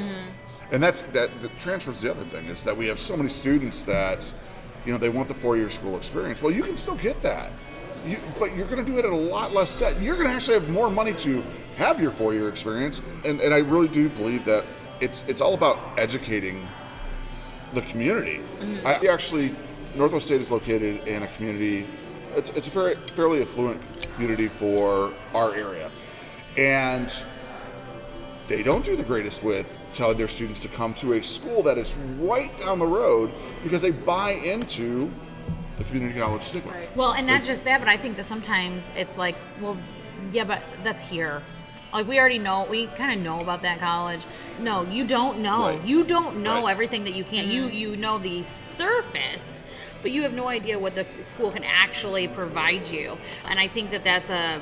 And 0.73 0.83
that's 0.83 1.03
that. 1.03 1.31
The 1.43 1.49
transfer's 1.50 2.00
the 2.00 2.11
other 2.11 2.25
thing 2.25 2.47
is 2.47 2.62
that 2.65 2.77
we 2.77 2.87
have 2.87 2.99
so 2.99 3.17
many 3.17 3.29
students 3.29 3.83
that, 3.85 4.33
you 4.85 4.93
know, 4.93 4.99
they 4.99 5.09
want 5.09 5.29
the 5.29 5.35
four-year 5.35 5.71
school 5.71 5.97
experience. 5.97 6.43
Well, 6.43 6.53
you 6.53 6.62
can 6.62 6.77
still 6.77 6.97
get 6.97 7.21
that. 7.23 7.50
You, 8.07 8.17
but 8.39 8.57
you're 8.57 8.67
going 8.67 8.83
to 8.83 8.91
do 8.91 8.99
it 8.99 9.05
at 9.05 9.11
a 9.11 9.17
lot 9.17 9.53
less 9.53 9.75
debt. 9.75 10.00
You're 10.00 10.15
going 10.15 10.29
to 10.29 10.33
actually 10.33 10.55
have 10.55 10.71
more 10.71 10.89
money 10.91 11.12
to 11.15 11.45
have 11.77 12.00
your 12.00 12.11
four-year 12.11 12.49
experience, 12.49 13.03
and, 13.27 13.41
and 13.41 13.53
I 13.53 13.59
really 13.59 13.89
do 13.89 14.09
believe 14.09 14.45
that 14.47 14.65
it's 15.00 15.25
it's 15.29 15.43
all 15.43 15.53
about 15.53 15.79
educating 15.99 16.67
the 17.75 17.83
community. 17.83 18.41
Mm-hmm. 18.61 18.87
I 18.87 19.07
actually, 19.12 19.55
Northwest 19.95 20.27
State 20.27 20.41
is 20.41 20.50
located 20.50 21.07
in 21.07 21.25
a 21.25 21.27
community. 21.29 21.87
It's, 22.37 22.50
it's 22.50 22.69
a 22.69 22.71
very 22.71 22.95
fairly 23.15 23.43
affluent 23.43 23.81
community 24.15 24.49
for 24.49 25.12
our 25.35 25.55
area, 25.55 25.91
and 26.57 27.23
they 28.50 28.64
don't 28.64 28.85
do 28.85 28.97
the 28.97 29.04
greatest 29.04 29.45
with 29.45 29.78
telling 29.95 30.19
their 30.19 30.26
students 30.26 30.59
to 30.59 30.66
come 30.66 30.92
to 30.92 31.12
a 31.12 31.23
school 31.23 31.62
that 31.62 31.78
is 31.78 31.97
right 32.19 32.50
down 32.59 32.80
the 32.80 32.87
road 32.87 33.30
because 33.62 33.80
they 33.80 33.92
buy 33.92 34.33
into 34.33 35.09
the 35.78 35.85
community 35.85 36.19
college 36.19 36.42
stigma. 36.42 36.75
Well, 36.97 37.12
and 37.12 37.28
not 37.28 37.45
just 37.45 37.62
that, 37.64 37.78
but 37.78 37.88
I 37.88 37.97
think 37.97 38.16
that 38.16 38.25
sometimes 38.25 38.90
it's 38.97 39.16
like, 39.16 39.37
well, 39.61 39.78
yeah, 40.33 40.42
but 40.42 40.62
that's 40.83 41.00
here. 41.00 41.42
Like 41.92 42.09
we 42.09 42.19
already 42.19 42.40
know, 42.40 42.66
we 42.69 42.88
kind 42.88 43.16
of 43.16 43.25
know 43.25 43.40
about 43.40 43.62
that 43.62 43.78
college. 43.78 44.23
No, 44.59 44.83
you 44.83 45.07
don't 45.07 45.38
know. 45.38 45.69
Right. 45.69 45.85
You 45.85 46.02
don't 46.02 46.42
know 46.42 46.64
Right. 46.64 46.73
everything 46.73 47.04
that 47.04 47.14
you 47.14 47.23
can. 47.23 47.49
You 47.49 47.66
mm. 47.66 47.75
you 47.75 47.97
know 47.97 48.19
the 48.19 48.42
surface, 48.42 49.62
but 50.02 50.11
you 50.11 50.23
have 50.23 50.33
no 50.33 50.49
idea 50.49 50.76
what 50.76 50.97
the 50.97 51.07
school 51.21 51.52
can 51.52 51.62
actually 51.62 52.26
provide 52.26 52.88
you. 52.88 53.16
And 53.45 53.61
I 53.61 53.69
think 53.69 53.92
that 53.92 54.02
that's 54.02 54.30
a 54.30 54.61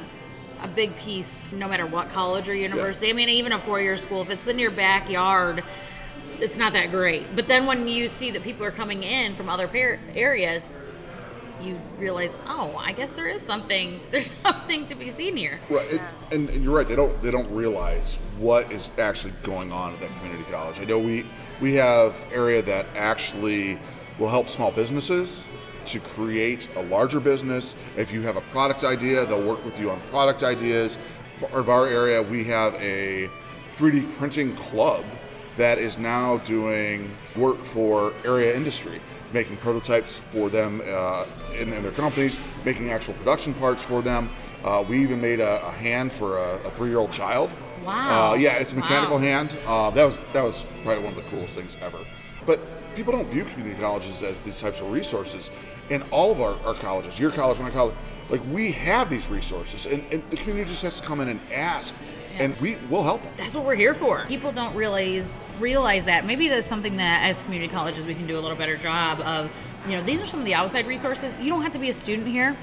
a 0.62 0.68
big 0.68 0.96
piece, 0.96 1.50
no 1.52 1.68
matter 1.68 1.86
what 1.86 2.10
college 2.10 2.48
or 2.48 2.54
university. 2.54 3.10
I 3.10 3.12
mean, 3.12 3.28
even 3.28 3.52
a 3.52 3.58
four-year 3.58 3.96
school, 3.96 4.22
if 4.22 4.30
it's 4.30 4.46
in 4.46 4.58
your 4.58 4.70
backyard, 4.70 5.62
it's 6.40 6.56
not 6.56 6.72
that 6.72 6.90
great. 6.90 7.24
But 7.34 7.48
then 7.48 7.66
when 7.66 7.88
you 7.88 8.08
see 8.08 8.30
that 8.30 8.42
people 8.42 8.64
are 8.64 8.70
coming 8.70 9.02
in 9.02 9.34
from 9.34 9.48
other 9.48 9.68
par- 9.68 9.98
areas, 10.14 10.70
you 11.60 11.78
realize, 11.98 12.36
oh, 12.46 12.76
I 12.76 12.92
guess 12.92 13.12
there 13.12 13.28
is 13.28 13.42
something. 13.42 14.00
There's 14.10 14.36
something 14.36 14.84
to 14.86 14.94
be 14.94 15.10
seen 15.10 15.36
here. 15.36 15.58
Right, 15.68 15.92
it, 15.92 16.00
and, 16.32 16.48
and 16.50 16.62
you're 16.62 16.74
right. 16.74 16.86
They 16.86 16.96
don't 16.96 17.20
they 17.22 17.30
don't 17.30 17.50
realize 17.50 18.16
what 18.38 18.70
is 18.70 18.90
actually 18.98 19.32
going 19.42 19.72
on 19.72 19.92
at 19.92 20.00
that 20.00 20.10
community 20.18 20.48
college. 20.50 20.80
I 20.80 20.84
know 20.84 20.98
we 20.98 21.24
we 21.60 21.74
have 21.74 22.26
area 22.32 22.62
that 22.62 22.86
actually 22.94 23.78
will 24.18 24.28
help 24.28 24.48
small 24.48 24.70
businesses 24.70 25.46
to 25.88 25.98
create 26.00 26.68
a 26.76 26.82
larger 26.84 27.20
business. 27.20 27.74
If 27.96 28.12
you 28.12 28.22
have 28.22 28.36
a 28.36 28.40
product 28.52 28.84
idea, 28.84 29.26
they'll 29.26 29.42
work 29.46 29.64
with 29.64 29.78
you 29.80 29.90
on 29.90 30.00
product 30.10 30.42
ideas. 30.42 30.98
For 31.38 31.48
of 31.50 31.68
our 31.68 31.86
area, 31.86 32.22
we 32.22 32.44
have 32.44 32.74
a 32.74 33.28
3D 33.76 34.10
printing 34.18 34.54
club 34.56 35.04
that 35.56 35.78
is 35.78 35.98
now 35.98 36.38
doing 36.38 37.10
work 37.36 37.58
for 37.58 38.12
area 38.24 38.54
industry, 38.54 39.00
making 39.32 39.56
prototypes 39.56 40.18
for 40.30 40.48
them 40.50 40.82
uh, 40.86 41.26
in, 41.58 41.72
in 41.72 41.82
their 41.82 41.92
companies, 41.92 42.40
making 42.64 42.90
actual 42.90 43.14
production 43.14 43.54
parts 43.54 43.84
for 43.84 44.02
them. 44.02 44.30
Uh, 44.64 44.84
we 44.88 45.00
even 45.00 45.20
made 45.20 45.40
a, 45.40 45.64
a 45.66 45.70
hand 45.70 46.12
for 46.12 46.38
a, 46.38 46.56
a 46.64 46.70
three-year-old 46.70 47.10
child. 47.12 47.50
Wow. 47.84 48.32
Uh, 48.32 48.34
yeah, 48.34 48.54
it's 48.54 48.72
a 48.72 48.76
mechanical 48.76 49.16
Wow. 49.16 49.22
hand. 49.22 49.58
Uh, 49.66 49.90
that 49.90 50.04
was 50.04 50.20
that 50.32 50.42
was 50.42 50.66
probably 50.82 51.02
one 51.04 51.16
of 51.16 51.16
the 51.16 51.28
coolest 51.30 51.54
things 51.56 51.76
ever. 51.80 51.98
But 52.44 52.60
people 52.94 53.12
don't 53.12 53.28
view 53.30 53.44
community 53.44 53.80
colleges 53.80 54.22
as 54.22 54.42
these 54.42 54.60
types 54.60 54.80
of 54.80 54.90
resources. 54.90 55.50
And 55.90 56.04
all 56.10 56.30
of 56.30 56.40
our, 56.40 56.58
our 56.66 56.74
colleges, 56.74 57.18
your 57.18 57.30
college, 57.30 57.58
my 57.60 57.70
college, 57.70 57.94
like 58.30 58.40
we 58.50 58.72
have 58.72 59.08
these 59.08 59.28
resources, 59.28 59.86
and, 59.86 60.04
and 60.12 60.22
the 60.30 60.36
community 60.36 60.68
just 60.68 60.82
has 60.82 61.00
to 61.00 61.06
come 61.06 61.20
in 61.20 61.28
and 61.28 61.40
ask, 61.52 61.94
and 62.38 62.54
we 62.60 62.76
will 62.90 63.02
help 63.02 63.22
them. 63.22 63.32
That's 63.36 63.54
what 63.54 63.64
we're 63.64 63.74
here 63.74 63.94
for. 63.94 64.24
People 64.26 64.52
don't 64.52 64.74
realize 64.74 65.36
realize 65.58 66.04
that. 66.04 66.26
Maybe 66.26 66.48
that's 66.48 66.66
something 66.66 66.98
that 66.98 67.28
as 67.28 67.42
community 67.44 67.72
colleges 67.72 68.04
we 68.04 68.14
can 68.14 68.26
do 68.26 68.38
a 68.38 68.40
little 68.40 68.56
better 68.56 68.76
job 68.76 69.20
of. 69.20 69.50
You 69.86 69.96
know, 69.96 70.02
these 70.02 70.20
are 70.20 70.26
some 70.26 70.40
of 70.40 70.44
the 70.44 70.54
outside 70.54 70.86
resources. 70.86 71.38
You 71.38 71.48
don't 71.50 71.62
have 71.62 71.72
to 71.72 71.78
be 71.78 71.88
a 71.88 71.94
student 71.94 72.28
here. 72.28 72.54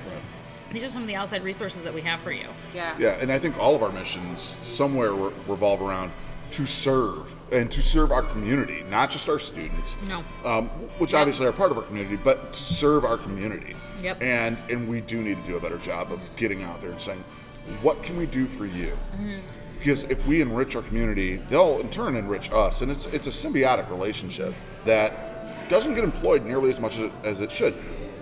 These 0.71 0.83
are 0.83 0.89
some 0.89 1.01
of 1.01 1.07
the 1.07 1.15
outside 1.15 1.43
resources 1.43 1.83
that 1.83 1.93
we 1.93 2.01
have 2.01 2.19
for 2.19 2.31
you. 2.31 2.47
Yeah. 2.73 2.95
Yeah, 2.99 3.17
and 3.21 3.31
I 3.31 3.39
think 3.39 3.57
all 3.57 3.73
of 3.73 3.81
our 3.81 3.91
missions 3.93 4.57
somewhere 4.61 5.13
re- 5.13 5.31
revolve 5.47 5.81
around 5.81 6.11
to 6.51 6.65
serve 6.65 7.35
and 7.51 7.71
to 7.71 7.81
serve 7.81 8.11
our 8.11 8.21
community, 8.21 8.83
not 8.89 9.09
just 9.09 9.29
our 9.29 9.39
students. 9.39 9.97
No. 10.07 10.23
Um, 10.43 10.67
which 10.99 11.13
obviously 11.13 11.45
are 11.47 11.51
part 11.51 11.71
of 11.71 11.77
our 11.77 11.83
community, 11.83 12.17
but 12.23 12.53
to 12.53 12.61
serve 12.61 13.05
our 13.05 13.17
community. 13.17 13.75
Yep. 14.01 14.21
And 14.21 14.57
and 14.69 14.87
we 14.87 15.01
do 15.01 15.21
need 15.21 15.41
to 15.41 15.47
do 15.49 15.57
a 15.57 15.59
better 15.59 15.77
job 15.77 16.11
of 16.11 16.23
getting 16.35 16.63
out 16.63 16.81
there 16.81 16.91
and 16.91 16.99
saying, 16.99 17.23
what 17.81 18.03
can 18.03 18.17
we 18.17 18.25
do 18.25 18.47
for 18.47 18.65
you? 18.65 18.97
Mm-hmm. 19.13 19.39
Because 19.77 20.03
if 20.05 20.25
we 20.25 20.41
enrich 20.41 20.75
our 20.75 20.81
community, 20.83 21.37
they'll 21.49 21.79
in 21.79 21.89
turn 21.89 22.15
enrich 22.15 22.51
us, 22.51 22.81
and 22.81 22.91
it's 22.91 23.05
it's 23.07 23.27
a 23.27 23.29
symbiotic 23.29 23.89
relationship 23.89 24.53
that 24.85 25.69
doesn't 25.69 25.95
get 25.95 26.03
employed 26.03 26.45
nearly 26.45 26.69
as 26.69 26.79
much 26.79 26.97
as 26.97 27.01
it, 27.01 27.11
as 27.23 27.41
it 27.41 27.51
should. 27.51 27.75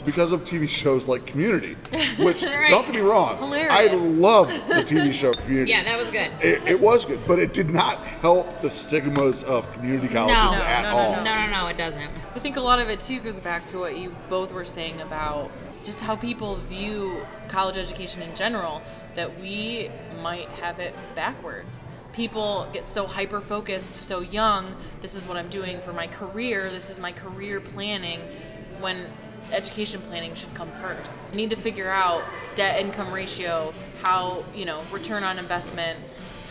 Because 0.05 0.31
of 0.31 0.43
TV 0.43 0.67
shows 0.67 1.07
like 1.07 1.25
Community, 1.25 1.75
which 2.19 2.43
Right. 2.43 2.69
don't 2.69 2.85
get 2.85 2.95
me 2.95 3.01
wrong, 3.01 3.37
Hilarious. 3.37 3.71
I 3.71 3.87
love 3.95 4.47
the 4.67 4.83
TV 4.83 5.13
show 5.13 5.31
Community. 5.33 5.71
Yeah, 5.71 5.83
that 5.83 5.97
was 5.97 6.09
good. 6.09 6.31
It, 6.41 6.61
it 6.67 6.79
was 6.79 7.05
good, 7.05 7.19
but 7.27 7.39
it 7.39 7.53
did 7.53 7.69
not 7.69 7.97
help 7.99 8.61
the 8.61 8.69
stigmas 8.69 9.43
of 9.43 9.71
community 9.73 10.07
colleges 10.07 10.35
No. 10.57 10.63
at 10.63 10.81
No, 10.83 10.91
no, 10.91 10.97
all. 10.97 11.15
No, 11.23 11.35
no, 11.35 11.49
no, 11.51 11.67
it 11.67 11.77
doesn't. 11.77 12.09
I 12.35 12.39
think 12.39 12.57
a 12.57 12.61
lot 12.61 12.79
of 12.79 12.89
it 12.89 12.99
too 12.99 13.19
goes 13.19 13.39
back 13.39 13.65
to 13.65 13.77
what 13.79 13.97
you 13.97 14.15
both 14.29 14.51
were 14.51 14.65
saying 14.65 14.99
about 15.01 15.51
just 15.83 16.01
how 16.01 16.15
people 16.15 16.55
view 16.69 17.25
college 17.49 17.75
education 17.77 18.21
in 18.21 18.33
general 18.35 18.81
that 19.15 19.39
we 19.41 19.89
might 20.21 20.47
have 20.49 20.79
it 20.79 20.95
backwards. 21.13 21.87
People 22.13 22.67
get 22.71 22.87
so 22.87 23.05
hyper 23.05 23.41
focused 23.41 23.95
so 23.95 24.21
young, 24.21 24.75
this 25.01 25.13
is 25.15 25.25
what 25.27 25.35
I'm 25.37 25.49
doing 25.49 25.81
for 25.81 25.91
my 25.93 26.07
career, 26.07 26.69
this 26.69 26.89
is 26.89 26.99
my 26.99 27.11
career 27.11 27.59
planning 27.59 28.21
when 28.79 29.07
education 29.53 30.01
planning 30.01 30.33
should 30.35 30.53
come 30.53 30.71
first. 30.71 31.31
You 31.31 31.37
need 31.37 31.49
to 31.51 31.55
figure 31.55 31.89
out 31.89 32.23
debt 32.55 32.79
income 32.79 33.13
ratio, 33.13 33.73
how, 34.01 34.43
you 34.53 34.65
know, 34.65 34.83
return 34.91 35.23
on 35.23 35.39
investment, 35.39 35.99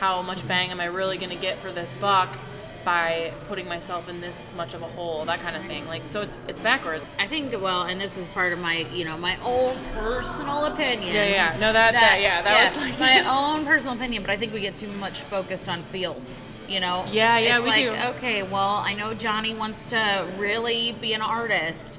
how 0.01 0.23
much 0.23 0.47
bang 0.49 0.71
am 0.71 0.81
I 0.81 0.87
really 0.87 1.19
going 1.19 1.31
to 1.31 1.37
get 1.37 1.61
for 1.61 1.73
this 1.73 1.95
buck 1.95 2.37
by 2.85 3.33
putting 3.49 3.69
myself 3.69 4.09
in 4.09 4.21
this 4.21 4.53
much 4.57 4.75
of 4.75 4.83
a 4.83 4.87
hole, 4.89 5.25
that 5.27 5.39
kind 5.41 5.55
of 5.55 5.63
thing. 5.67 5.87
Like 5.87 6.05
so 6.07 6.21
it's 6.21 6.37
it's 6.49 6.59
backwards. 6.59 7.07
I 7.19 7.29
think 7.29 7.53
well, 7.61 7.83
and 7.83 8.01
this 8.01 8.17
is 8.17 8.27
part 8.29 8.53
of 8.53 8.59
my, 8.59 8.79
you 8.93 9.05
know, 9.05 9.17
my 9.17 9.37
own 9.45 9.77
personal 9.95 10.65
opinion. 10.65 11.15
Yeah, 11.15 11.25
yeah. 11.27 11.57
No, 11.61 11.73
that- 11.73 11.93
that- 11.93 12.21
yeah, 12.21 12.43
that 12.43 12.75
was 12.75 12.83
like- 12.83 12.99
my 12.99 13.21
own 13.55 13.65
personal 13.65 13.95
opinion. 13.95 14.23
But 14.23 14.31
I 14.31 14.37
think 14.37 14.53
we 14.53 14.61
get 14.61 14.77
too 14.77 14.89
much 14.89 15.21
focused 15.21 15.69
on 15.69 15.83
feels. 15.85 16.41
You 16.69 16.81
know. 16.81 17.05
Yeah, 17.11 17.39
yeah, 17.39 17.57
it's 17.57 17.65
we 17.65 17.71
like, 17.71 17.85
do. 17.85 18.17
Okay, 18.17 18.43
well, 18.43 18.77
I 18.77 18.95
know 18.95 19.15
Johnny 19.15 19.55
wants 19.55 19.91
to 19.91 20.27
really 20.39 20.93
be 21.01 21.13
an 21.13 21.21
artist, 21.21 21.99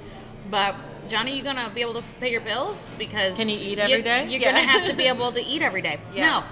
but 0.49 0.75
Johnny, 1.07 1.35
you 1.35 1.43
gonna 1.43 1.69
be 1.73 1.81
able 1.81 1.93
to 1.95 2.03
pay 2.19 2.31
your 2.31 2.41
bills 2.41 2.87
because 2.97 3.35
Can 3.35 3.49
you 3.49 3.57
eat 3.57 3.79
every 3.79 3.97
you- 3.97 4.01
day? 4.03 4.25
You're 4.27 4.41
Yeah. 4.41 4.51
gonna 4.51 4.63
have 4.63 4.85
to 4.87 4.93
be 4.93 5.07
able 5.07 5.31
to 5.31 5.43
eat 5.43 5.61
every 5.61 5.81
day. 5.81 5.99
Yeah. 6.13 6.25
No. 6.25 6.43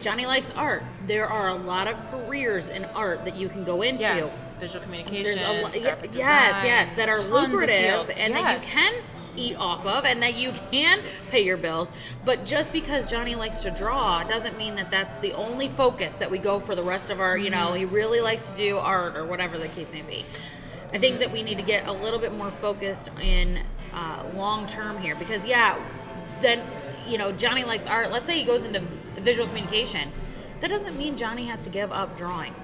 Johnny 0.00 0.24
likes 0.26 0.50
art. 0.56 0.82
There 1.06 1.26
are 1.26 1.48
a 1.48 1.54
lot 1.54 1.86
of 1.86 1.96
careers 2.10 2.68
in 2.68 2.84
art 2.94 3.24
that 3.26 3.36
you 3.36 3.48
can 3.48 3.64
go 3.64 3.82
into. 3.82 4.02
Yeah. 4.02 4.26
Visual 4.58 4.82
communication, 4.82 5.24
There's 5.36 5.40
a 5.40 5.62
lot, 5.62 5.72
graphic 5.72 6.10
yes, 6.14 6.62
yes, 6.64 6.92
that 6.92 7.08
are 7.08 7.18
lucrative 7.18 8.10
and 8.18 8.34
Yes. 8.34 8.64
that 8.66 8.74
you 8.74 8.80
can 8.82 8.94
eat 9.36 9.56
off 9.58 9.86
of 9.86 10.04
and 10.04 10.22
that 10.22 10.34
you 10.34 10.52
can 10.70 11.00
pay 11.30 11.40
your 11.42 11.56
bills. 11.56 11.92
But 12.26 12.44
just 12.44 12.70
because 12.72 13.10
Johnny 13.10 13.34
likes 13.34 13.60
to 13.60 13.70
draw 13.70 14.22
doesn't 14.24 14.58
mean 14.58 14.74
that 14.76 14.90
that's 14.90 15.16
the 15.16 15.32
only 15.32 15.68
focus 15.68 16.16
that 16.16 16.30
we 16.30 16.36
go 16.38 16.60
for 16.60 16.74
the 16.74 16.82
rest 16.82 17.08
of 17.10 17.20
our, 17.20 17.38
you 17.38 17.48
know, 17.48 17.68
Mm-hmm. 17.68 17.76
he 17.76 17.84
really 17.86 18.20
likes 18.20 18.50
to 18.50 18.56
do 18.56 18.76
art 18.78 19.16
or 19.16 19.24
whatever 19.24 19.56
the 19.56 19.68
case 19.68 19.92
may 19.92 20.02
be. 20.02 20.24
I 20.92 20.98
think 20.98 21.20
that 21.20 21.30
we 21.30 21.42
need 21.42 21.56
to 21.56 21.62
get 21.62 21.86
a 21.86 21.92
little 21.92 22.18
bit 22.18 22.32
more 22.34 22.50
focused 22.50 23.08
in 23.22 23.60
uh, 23.92 24.24
long 24.34 24.66
term 24.66 24.98
here 24.98 25.14
because, 25.16 25.46
yeah, 25.46 25.78
then, 26.40 26.62
you 27.06 27.18
know, 27.18 27.32
Johnny 27.32 27.64
likes 27.64 27.86
art. 27.86 28.10
Let's 28.10 28.26
say 28.26 28.38
he 28.38 28.44
goes 28.44 28.64
into 28.64 28.80
visual 29.16 29.46
communication. 29.48 30.10
That 30.60 30.68
doesn't 30.70 30.96
mean 30.96 31.16
Johnny 31.16 31.46
has 31.46 31.62
to 31.64 31.70
give 31.70 31.90
up 31.92 32.16
drawing. 32.16 32.54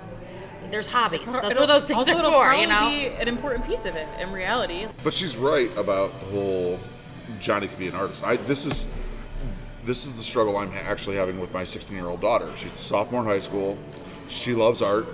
There's 0.70 0.86
hobbies. 0.86 1.32
That's 1.32 1.50
It'll- 1.50 1.62
what 1.62 1.66
those 1.66 1.84
things 1.84 1.96
also, 2.08 2.12
are 2.16 2.18
it'll 2.18 2.32
for, 2.32 2.54
you 2.54 2.66
know? 2.66 2.88
be 2.88 3.06
an 3.06 3.28
important 3.28 3.66
piece 3.66 3.84
of 3.84 3.94
it 3.96 4.08
in 4.20 4.32
reality. 4.32 4.86
But 5.04 5.14
she's 5.14 5.36
right 5.36 5.70
about 5.78 6.18
the 6.20 6.26
whole 6.26 6.80
Johnny 7.40 7.68
could 7.68 7.78
be 7.78 7.88
an 7.88 7.94
artist. 7.94 8.24
I 8.24 8.36
this 8.36 8.66
is 8.66 8.88
this 9.84 10.04
is 10.06 10.16
the 10.16 10.22
struggle 10.22 10.56
I'm 10.56 10.72
actually 10.86 11.16
having 11.16 11.38
with 11.38 11.52
my 11.52 11.62
16 11.62 11.96
year 11.96 12.06
old 12.06 12.20
daughter. 12.20 12.50
She's 12.56 12.72
a 12.74 12.76
sophomore 12.76 13.22
in 13.22 13.26
high 13.28 13.40
school. 13.40 13.78
She 14.28 14.54
loves 14.54 14.82
art, 14.82 15.06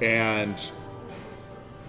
and 0.00 0.70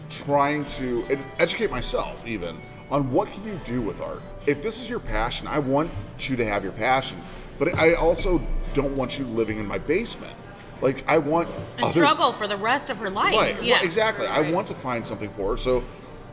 trying 0.10 0.66
to 0.66 1.06
educate 1.40 1.72
myself 1.72 2.28
even 2.28 2.60
on 2.92 3.12
what 3.12 3.30
can 3.30 3.46
you 3.46 3.60
do 3.64 3.82
with 3.82 4.02
art. 4.02 4.22
If 4.48 4.62
this 4.62 4.82
is 4.82 4.90
your 4.90 5.00
passion, 5.00 5.48
I 5.48 5.60
want 5.60 5.92
you 6.20 6.36
to 6.36 6.46
have 6.46 6.64
your 6.64 6.72
passion, 6.74 7.18
but 7.58 7.76
I 7.76 7.94
also 7.94 8.42
don't 8.74 8.96
want 8.96 9.20
you 9.20 9.26
living 9.26 9.60
in 9.60 9.66
my 9.68 9.78
basement. 9.78 10.34
Like 10.82 11.04
I 11.08 11.18
want 11.18 11.50
and 11.78 11.86
other- 11.86 11.92
struggle 11.94 12.32
for 12.34 12.48
the 12.48 12.58
rest 12.58 12.90
of 12.90 12.98
her 12.98 13.10
life. 13.10 13.36
Right, 13.36 13.62
Yeah. 13.62 13.76
right, 13.76 13.84
exactly. 13.86 14.28
I 14.28 14.50
want 14.52 14.68
to 14.68 14.76
find 14.76 15.06
something 15.06 15.30
for 15.30 15.52
her. 15.52 15.58
So, 15.58 15.84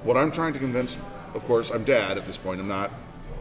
what 0.04 0.16
I'm 0.16 0.30
trying 0.30 0.52
to 0.52 0.58
convince, 0.58 0.96
of 1.34 1.44
course, 1.46 1.70
I'm 1.70 1.82
dad 1.84 2.16
at 2.16 2.26
this 2.26 2.38
point. 2.38 2.60
I'm 2.60 2.68
not 2.68 2.90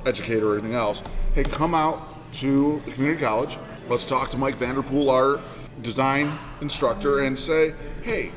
educator 0.06 0.50
or 0.52 0.54
anything 0.54 0.74
else. 0.74 1.04
Hey, 1.36 1.44
come 1.44 1.76
out 1.76 2.32
to 2.34 2.82
the 2.86 2.92
community 2.92 3.22
college. 3.24 3.58
Let's 3.88 4.04
talk 4.04 4.30
to 4.32 4.38
Mike 4.38 4.56
Vanderpool, 4.56 5.10
our 5.12 5.40
design 5.84 6.32
instructor, 6.62 7.20
and 7.20 7.38
say, 7.38 7.74
hey, 8.02 8.32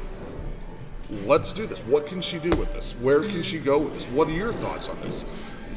let's 1.10 1.52
do 1.52 1.66
this. 1.66 1.80
What 1.80 2.06
can 2.06 2.20
she 2.20 2.38
do 2.38 2.50
with 2.58 2.72
this? 2.74 2.92
Where 3.00 3.20
can 3.22 3.42
she 3.42 3.58
go 3.58 3.78
with 3.78 3.94
this? 3.94 4.06
What 4.06 4.28
are 4.28 4.32
your 4.32 4.52
thoughts 4.52 4.88
on 4.88 5.00
this? 5.00 5.24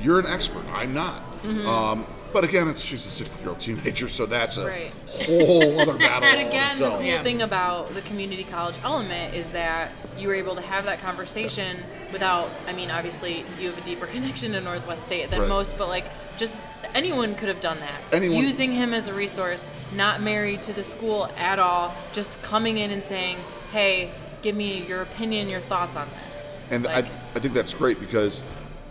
You're 0.02 0.20
an 0.20 0.28
expert. 0.28 0.64
I'm 0.74 0.94
not. 0.94 1.24
Um, 1.44 2.06
But 2.34 2.46
again, 2.46 2.70
it's 2.70 2.82
she's 2.82 3.06
a 3.06 3.10
16 3.12 3.40
year 3.42 3.50
old 3.50 3.60
teenager, 3.60 4.08
so 4.08 4.26
that's 4.26 4.56
a 4.56 4.66
Right. 4.66 4.94
whole 5.26 5.78
other 5.82 5.98
battle. 5.98 6.30
And 6.30 6.36
all 6.38 6.42
in 6.42 6.48
again, 6.48 6.78
the 6.80 6.90
cool 6.90 7.02
Yeah. 7.02 7.24
thing 7.24 7.42
about 7.42 7.94
the 7.94 8.00
community 8.04 8.46
college 8.46 8.76
element 8.86 9.36
is 9.36 9.50
that 9.50 9.92
you 10.18 10.30
were 10.30 10.36
able 10.36 10.56
to 10.56 10.62
have 10.62 10.86
that 10.86 11.02
conversation 11.02 11.84
without, 12.14 12.50
I 12.70 12.72
mean, 12.72 12.90
obviously 12.90 13.44
you 13.60 13.68
have 13.70 13.78
a 13.78 13.82
deeper 13.82 14.06
connection 14.16 14.54
to 14.54 14.62
Northwest 14.62 15.06
State 15.08 15.30
than 15.30 15.42
Right. 15.42 15.50
most, 15.50 15.78
but 15.78 15.90
like 15.90 16.06
just 16.38 16.66
anyone 16.94 17.36
could 17.36 17.50
have 17.50 17.60
done 17.60 17.80
that. 17.82 18.16
Anyone- 18.16 18.38
Using 18.42 18.72
him 18.72 18.94
as 18.94 19.10
a 19.10 19.14
resource, 19.14 19.70
not 19.94 20.22
married 20.22 20.62
to 20.62 20.72
the 20.74 20.84
school 20.84 21.30
at 21.38 21.60
all, 21.60 21.94
just 22.14 22.42
coming 22.42 22.78
in 22.78 22.92
and 22.92 23.04
saying, 23.04 23.36
hey, 23.74 24.12
give 24.42 24.56
me 24.56 24.86
your 24.88 25.02
opinion, 25.02 25.50
your 25.50 25.60
thoughts 25.60 25.96
on 25.96 26.08
this. 26.26 26.56
And 26.70 26.84
Like, 26.84 27.06
I, 27.06 27.10
I 27.36 27.40
think 27.40 27.54
that's 27.54 27.74
great 27.74 28.00
because 28.00 28.42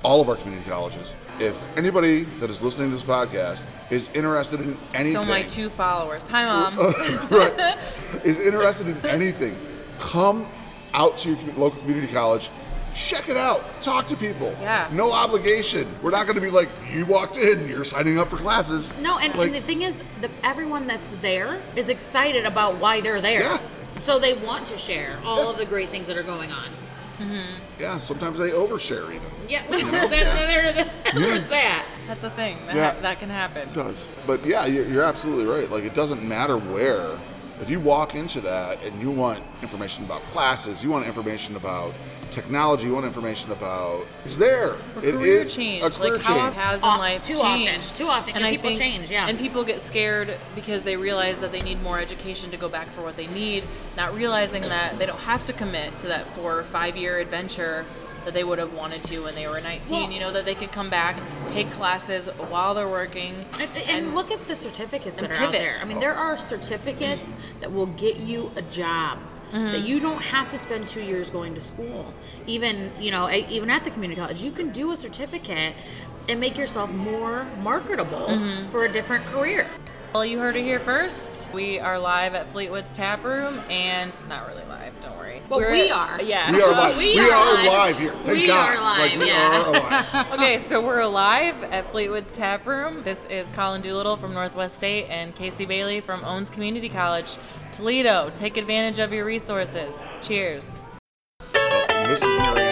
all 0.02 0.20
of 0.20 0.28
our 0.28 0.36
community 0.36 0.68
colleges, 0.68 1.14
if 1.38 1.68
anybody 1.76 2.24
that 2.38 2.50
is 2.50 2.62
listening 2.62 2.90
to 2.90 2.96
this 2.96 3.04
podcast 3.04 3.62
is 3.90 4.08
interested 4.14 4.60
in 4.60 4.76
anything, 4.94 5.12
so 5.12 5.24
my 5.24 5.42
two 5.42 5.70
followers. 5.70 6.26
Hi, 6.28 6.44
mom. 6.44 6.76
right, 7.30 7.78
is 8.24 8.44
interested 8.44 8.88
in 8.88 9.06
anything, 9.06 9.56
come 9.98 10.46
out 10.94 11.16
to 11.18 11.30
your 11.30 11.54
local 11.54 11.80
community 11.80 12.12
college. 12.12 12.50
Check 12.92 13.28
it 13.28 13.36
out. 13.36 13.80
Talk 13.80 14.08
to 14.08 14.16
people. 14.16 14.52
Yeah. 14.60 14.88
No 14.92 15.12
obligation. 15.12 15.86
We're 16.02 16.10
not 16.10 16.24
going 16.24 16.34
to 16.34 16.40
be 16.40 16.50
like, 16.50 16.68
you 16.92 17.06
walked 17.06 17.36
in, 17.36 17.68
you're 17.68 17.84
signing 17.84 18.18
up 18.18 18.28
for 18.28 18.36
classes. 18.36 18.92
No, 18.98 19.16
and, 19.18 19.32
Like, 19.36 19.46
and 19.46 19.54
the 19.54 19.60
thing 19.60 19.82
is, 19.82 20.02
the, 20.20 20.28
everyone 20.42 20.88
that's 20.88 21.12
there 21.22 21.62
is 21.76 21.88
excited 21.88 22.44
about 22.46 22.78
why 22.78 23.00
they're 23.00 23.20
there. 23.20 23.42
Yeah. 23.42 23.60
So 24.00 24.18
they 24.18 24.34
want 24.34 24.66
to 24.68 24.76
share 24.76 25.18
all 25.24 25.48
of 25.50 25.58
the 25.58 25.66
great 25.66 25.88
things 25.90 26.06
that 26.08 26.16
are 26.16 26.22
going 26.22 26.50
on. 26.52 26.68
Mm-hmm. 27.18 27.62
yeah, 27.78 27.98
sometimes 27.98 28.38
they 28.38 28.48
overshare 28.50 29.04
even. 29.14 29.20
Yeah, 29.46 29.66
there, 29.68 30.08
there, 30.08 30.72
there- 30.72 30.90
there's 31.14 31.48
that. 31.48 31.84
That's 32.06 32.24
a 32.24 32.30
thing. 32.30 32.56
That, 32.66 32.74
Yeah. 32.76 32.94
ha- 32.94 33.00
that 33.02 33.20
can 33.20 33.28
happen. 33.28 33.68
It 33.68 33.74
does. 33.74 34.08
But 34.26 34.44
yeah, 34.46 34.64
you're, 34.64 34.86
you're 34.88 35.02
absolutely 35.04 35.44
right. 35.44 35.68
Like, 35.70 35.84
it 35.84 35.92
doesn't 35.92 36.22
matter 36.26 36.56
where. 36.56 37.10
If 37.60 37.68
you 37.68 37.78
walk 37.78 38.14
into 38.14 38.40
that 38.40 38.82
and 38.82 39.00
you 39.00 39.10
want 39.10 39.42
information 39.60 40.04
about 40.04 40.26
classes, 40.28 40.82
you 40.82 40.90
want 40.90 41.06
information 41.06 41.56
about 41.56 41.92
technology, 42.30 42.86
you 42.86 42.94
want 42.94 43.04
information 43.04 43.52
about 43.52 44.06
it's 44.24 44.36
there. 44.38 44.70
Or 44.96 45.04
it 45.04 45.12
career 45.12 45.42
is 45.42 45.54
change, 45.54 45.84
a 45.84 45.90
career 45.90 46.12
like 46.14 46.22
how 46.22 46.50
change. 46.50 46.54
has 46.62 46.82
in 46.82 46.88
Off- 46.88 46.98
life 46.98 47.22
too 47.22 47.34
often. 47.38 47.80
Too 47.80 48.06
often. 48.08 48.36
And 48.36 48.44
people 48.56 48.74
change, 48.76 49.10
yeah. 49.10 49.28
And 49.28 49.38
people 49.38 49.62
get 49.64 49.80
scared 49.80 50.38
because 50.54 50.84
they 50.84 50.96
realize 50.96 51.40
that 51.40 51.52
they 51.52 51.60
need 51.60 51.82
more 51.82 51.98
education 51.98 52.50
to 52.52 52.56
go 52.56 52.68
back 52.68 52.88
for 52.90 53.02
what 53.02 53.16
they 53.16 53.26
need, 53.26 53.64
not 53.96 54.14
realizing 54.14 54.62
that 54.62 54.98
they 54.98 55.06
don't 55.06 55.18
have 55.20 55.44
to 55.46 55.52
commit 55.52 55.98
to 55.98 56.06
that 56.06 56.26
four 56.28 56.58
or 56.58 56.62
five 56.62 56.96
year 56.96 57.18
adventure 57.18 57.84
that 58.24 58.34
they 58.34 58.44
would 58.44 58.58
have 58.58 58.74
wanted 58.74 59.02
to 59.04 59.20
when 59.20 59.34
they 59.34 59.46
were 59.46 59.60
19. 59.60 60.02
Well- 60.02 60.10
you 60.10 60.20
know, 60.20 60.32
that 60.32 60.44
they 60.44 60.54
could 60.54 60.72
come 60.72 60.90
back, 60.90 61.20
take 61.46 61.70
classes 61.70 62.28
while 62.48 62.74
they're 62.74 62.88
working. 62.88 63.44
And, 63.58 63.70
and 63.88 64.14
look 64.14 64.30
at 64.30 64.46
the 64.46 64.56
certificates 64.56 65.20
that 65.20 65.30
and 65.30 65.32
are 65.32 65.46
out 65.46 65.52
there. 65.52 65.78
I 65.80 65.84
mean, 65.84 66.00
there 66.00 66.14
are 66.14 66.36
certificates 66.36 67.36
that 67.60 67.72
will 67.72 67.86
get 67.86 68.16
you 68.16 68.50
a 68.56 68.62
job. 68.62 69.18
That 69.50 69.56
mm-hmm. 69.56 69.84
you 69.84 69.98
don't 69.98 70.22
have 70.22 70.48
to 70.52 70.58
spend 70.58 70.86
two 70.86 71.02
years 71.02 71.28
going 71.28 71.54
to 71.54 71.60
school. 71.60 72.14
Even 72.46 72.92
you 73.00 73.10
know, 73.10 73.28
even 73.28 73.68
at 73.68 73.82
the 73.82 73.90
community 73.90 74.20
college, 74.20 74.40
you 74.44 74.52
can 74.52 74.70
do 74.70 74.92
a 74.92 74.96
certificate 74.96 75.74
and 76.28 76.38
make 76.38 76.56
yourself 76.56 76.88
more 76.90 77.44
marketable 77.60 78.28
mm-hmm. 78.28 78.68
for 78.68 78.84
a 78.84 78.92
different 78.92 79.24
career. 79.26 79.68
Well, 80.12 80.24
you 80.24 80.40
heard 80.40 80.56
it 80.56 80.62
here 80.64 80.80
first. 80.80 81.48
We 81.52 81.78
are 81.78 81.96
live 81.96 82.34
at 82.34 82.48
Fleetwood's 82.50 82.92
Tap 82.92 83.22
Room, 83.22 83.60
and 83.70 84.12
not 84.28 84.48
really 84.48 84.64
live, 84.64 84.92
don't 85.00 85.16
worry. 85.16 85.40
Well, 85.48 85.60
We're- 85.60 85.72
we 85.84 85.90
are. 85.92 86.20
Yeah. 86.20 86.50
We 86.50 86.60
are 86.60 86.72
live. 86.72 86.96
we 86.96 87.14
We, 87.14 87.30
are 87.30 87.32
are, 87.32 87.54
live. 87.54 87.64
live 87.66 87.98
here. 88.00 88.10
Thank 88.24 88.26
We 88.28 88.46
God. 88.48 88.70
are 88.70 88.80
live, 88.82 89.10
Like, 89.12 89.18
we 89.20 89.26
yeah. 89.28 89.62
are 89.62 89.66
alive. 89.68 90.32
okay, 90.32 90.58
so 90.58 90.80
we're 90.84 90.98
alive 91.00 91.62
at 91.62 91.88
Fleetwood's 91.92 92.32
Tap 92.32 92.66
Room. 92.66 93.04
This 93.04 93.24
is 93.26 93.50
Colin 93.50 93.82
Doolittle 93.82 94.16
from 94.16 94.34
Northwest 94.34 94.76
State 94.78 95.06
and 95.06 95.32
Casey 95.36 95.64
Bailey 95.64 96.00
from 96.00 96.24
Owens 96.24 96.50
Community 96.50 96.88
College, 96.88 97.36
Toledo. 97.70 98.32
Take 98.34 98.56
advantage 98.56 98.98
of 98.98 99.12
your 99.12 99.24
resources. 99.24 100.10
Cheers. 100.22 100.80
Well, 101.54 102.08
this 102.08 102.20
is 102.20 102.36
Mary 102.38 102.69